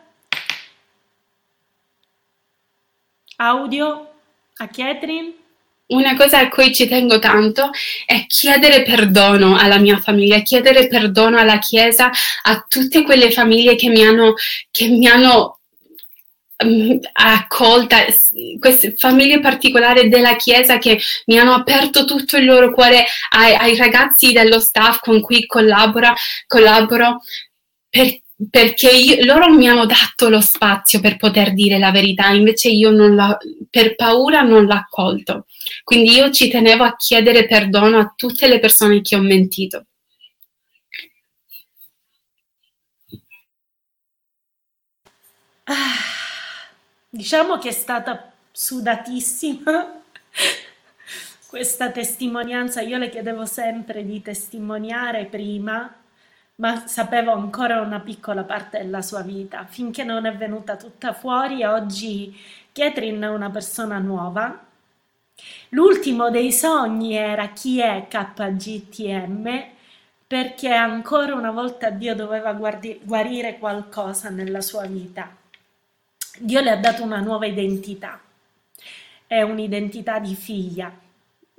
[3.37, 4.13] audio
[4.55, 5.38] a Catherine
[5.89, 7.71] una cosa a cui ci tengo tanto
[8.05, 12.11] è chiedere perdono alla mia famiglia, chiedere perdono alla Chiesa,
[12.43, 14.33] a tutte quelle famiglie che mi hanno,
[14.71, 15.59] che mi hanno
[16.63, 18.05] um, accolta,
[18.59, 23.75] queste famiglie particolari della Chiesa che mi hanno aperto tutto il loro cuore ai, ai
[23.75, 26.13] ragazzi dello staff con cui collabora,
[26.45, 27.21] collaboro.
[27.89, 32.69] Per, perché io, loro mi hanno dato lo spazio per poter dire la verità, invece
[32.69, 33.37] io la,
[33.69, 35.45] per paura non l'ho accolto.
[35.83, 39.85] Quindi io ci tenevo a chiedere perdono a tutte le persone che ho mentito.
[45.65, 45.93] Ah,
[47.09, 50.01] diciamo che è stata sudatissima
[51.47, 52.81] questa testimonianza.
[52.81, 55.98] Io le chiedevo sempre di testimoniare prima
[56.59, 61.63] ma sapevo ancora una piccola parte della sua vita, finché non è venuta tutta fuori.
[61.63, 62.37] Oggi
[62.71, 64.65] Catherine è una persona nuova.
[65.69, 69.63] L'ultimo dei sogni era chi è KGTM,
[70.27, 75.33] perché ancora una volta Dio doveva guardi- guarire qualcosa nella sua vita.
[76.39, 78.19] Dio le ha dato una nuova identità,
[79.25, 80.91] è un'identità di figlia,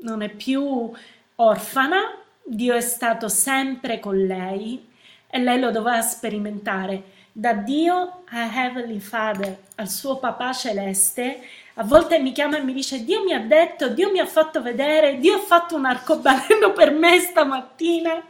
[0.03, 0.93] non è più
[1.37, 4.89] orfana, Dio è stato sempre con lei,
[5.31, 11.40] e lei lo doveva sperimentare da Dio a Heavenly Father, al suo papà celeste.
[11.74, 14.61] A volte mi chiama e mi dice: Dio mi ha detto, Dio mi ha fatto
[14.61, 18.23] vedere, Dio ha fatto un arcobaleno per me stamattina.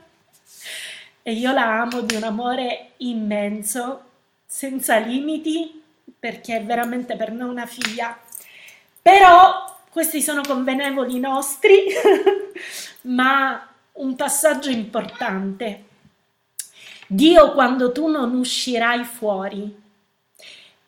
[1.23, 4.03] E io la amo di un amore immenso,
[4.47, 5.83] senza limiti,
[6.19, 8.19] perché è veramente per me una figlia.
[9.03, 11.87] Però questi sono convenevoli nostri,
[13.03, 15.89] ma un passaggio importante
[17.13, 19.83] Dio quando tu non uscirai fuori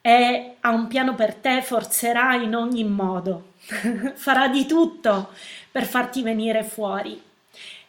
[0.00, 3.54] e ha un piano per te, forzerà in ogni modo,
[4.14, 5.30] farà di tutto
[5.72, 7.20] per farti venire fuori.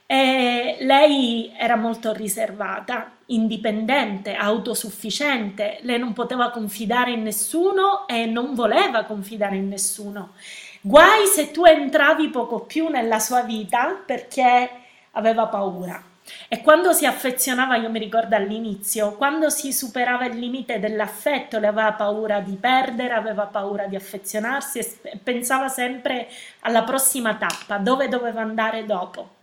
[0.07, 8.55] E lei era molto riservata, indipendente, autosufficiente, lei non poteva confidare in nessuno e non
[8.55, 10.31] voleva confidare in nessuno.
[10.81, 14.71] Guai se tu entravi poco più nella sua vita perché
[15.11, 16.12] aveva paura.
[16.47, 21.67] E quando si affezionava, io mi ricordo all'inizio, quando si superava il limite dell'affetto, le
[21.67, 26.29] aveva paura di perdere, aveva paura di affezionarsi e pensava sempre
[26.61, 29.41] alla prossima tappa, dove doveva andare dopo.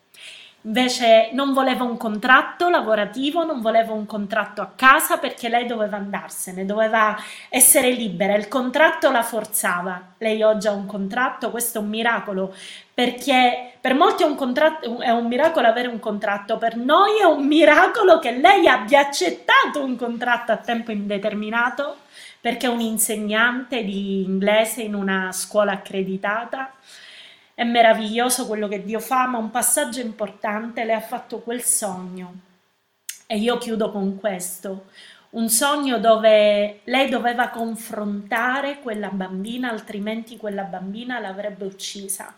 [0.62, 5.97] Invece non voleva un contratto lavorativo, non voleva un contratto a casa perché lei doveva
[5.97, 7.16] andarsene, doveva
[7.48, 8.35] essere libera.
[8.35, 10.15] Il contratto la forzava.
[10.19, 12.55] Lei oggi ha un contratto, questo è un miracolo
[12.93, 17.24] perché per molti è un, contratto, è un miracolo avere un contratto, per noi è
[17.24, 21.97] un miracolo che lei abbia accettato un contratto a tempo indeterminato
[22.40, 26.74] perché è un insegnante di inglese in una scuola accreditata.
[27.55, 32.32] È meraviglioso quello che Dio fa, ma un passaggio importante, le ha fatto quel sogno.
[33.27, 34.86] E io chiudo con questo,
[35.31, 42.35] un sogno dove lei doveva confrontare quella bambina, altrimenti quella bambina l'avrebbe uccisa.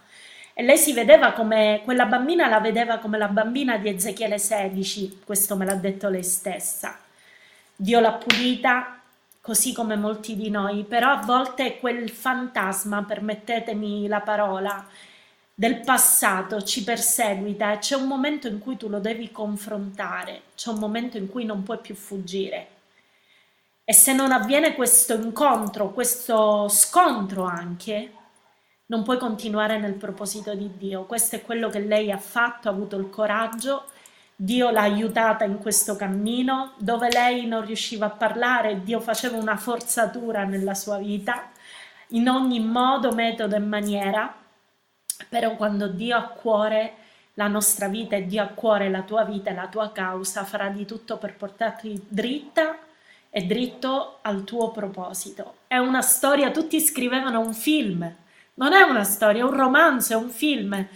[0.54, 5.22] E lei si vedeva come, quella bambina la vedeva come la bambina di Ezechiele 16,
[5.24, 6.98] questo me l'ha detto lei stessa.
[7.74, 9.00] Dio l'ha pulita,
[9.40, 14.86] così come molti di noi, però a volte quel fantasma, permettetemi la parola,
[15.54, 20.70] del passato ci perseguita e c'è un momento in cui tu lo devi confrontare, c'è
[20.70, 22.68] un momento in cui non puoi più fuggire.
[23.84, 28.12] E se non avviene questo incontro, questo scontro anche,
[28.92, 31.04] non puoi continuare nel proposito di Dio.
[31.04, 33.84] Questo è quello che lei ha fatto, ha avuto il coraggio
[34.42, 39.56] Dio l'ha aiutata in questo cammino, dove lei non riusciva a parlare, Dio faceva una
[39.56, 41.52] forzatura nella sua vita,
[42.08, 44.34] in ogni modo, metodo e maniera,
[45.28, 46.94] però quando Dio ha a cuore
[47.34, 50.42] la nostra vita e Dio ha a cuore la tua vita e la tua causa,
[50.42, 52.78] farà di tutto per portarti dritta
[53.30, 55.58] e dritto al tuo proposito.
[55.68, 58.12] È una storia, tutti scrivevano un film,
[58.54, 60.86] non è una storia, è un romanzo, è un film.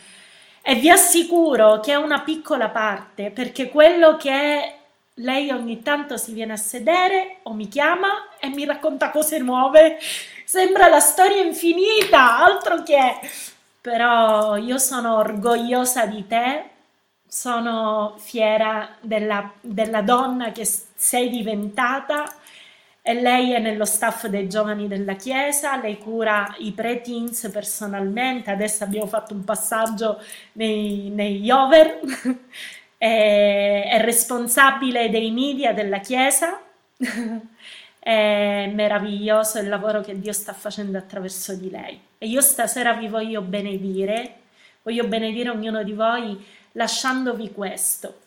[0.63, 4.75] E vi assicuro che è una piccola parte, perché quello che
[5.15, 9.99] lei ogni tanto si viene a sedere o mi chiama e mi racconta cose nuove.
[10.45, 13.19] Sembra la storia infinita, altro che...
[13.81, 16.71] Però io sono orgogliosa di te,
[17.29, 22.25] sono fiera della, della donna che sei diventata
[23.09, 28.83] e lei è nello staff dei giovani della Chiesa, lei cura i pre-teens personalmente, adesso
[28.83, 30.21] abbiamo fatto un passaggio
[30.55, 32.01] nei, negli over,
[32.99, 36.61] è, è responsabile dei media della Chiesa,
[38.01, 42.01] è meraviglioso il lavoro che Dio sta facendo attraverso di lei.
[42.19, 44.35] E io stasera vi voglio benedire,
[44.83, 48.23] voglio benedire ognuno di voi lasciandovi questo.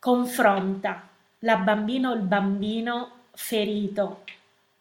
[0.00, 1.08] Confronta
[1.38, 4.24] la bambina o il bambino ferito,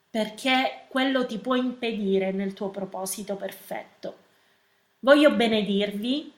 [0.09, 4.17] perché quello ti può impedire nel tuo proposito perfetto.
[4.99, 6.31] Voglio benedirvi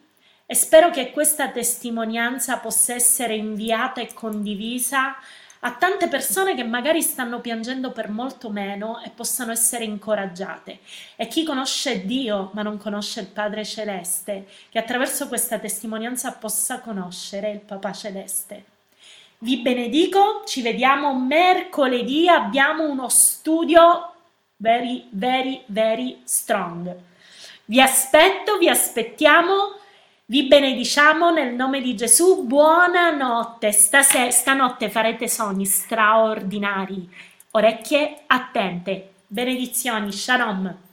[0.45, 5.15] e spero che questa testimonianza possa essere inviata e condivisa
[5.59, 10.79] a tante persone che magari stanno piangendo per molto meno e possano essere incoraggiate.
[11.15, 16.79] E chi conosce Dio ma non conosce il Padre Celeste, che attraverso questa testimonianza possa
[16.81, 18.73] conoscere il Papà Celeste.
[19.37, 24.13] Vi benedico, ci vediamo mercoledì, abbiamo uno studio
[24.55, 26.95] very, very, very strong.
[27.65, 29.77] Vi aspetto, vi aspettiamo,
[30.25, 32.45] vi benediciamo nel nome di Gesù.
[32.45, 37.07] Buonanotte, Stase- stanotte farete sogni straordinari.
[37.51, 39.15] Orecchie attente.
[39.27, 40.84] Benedizioni, shalom.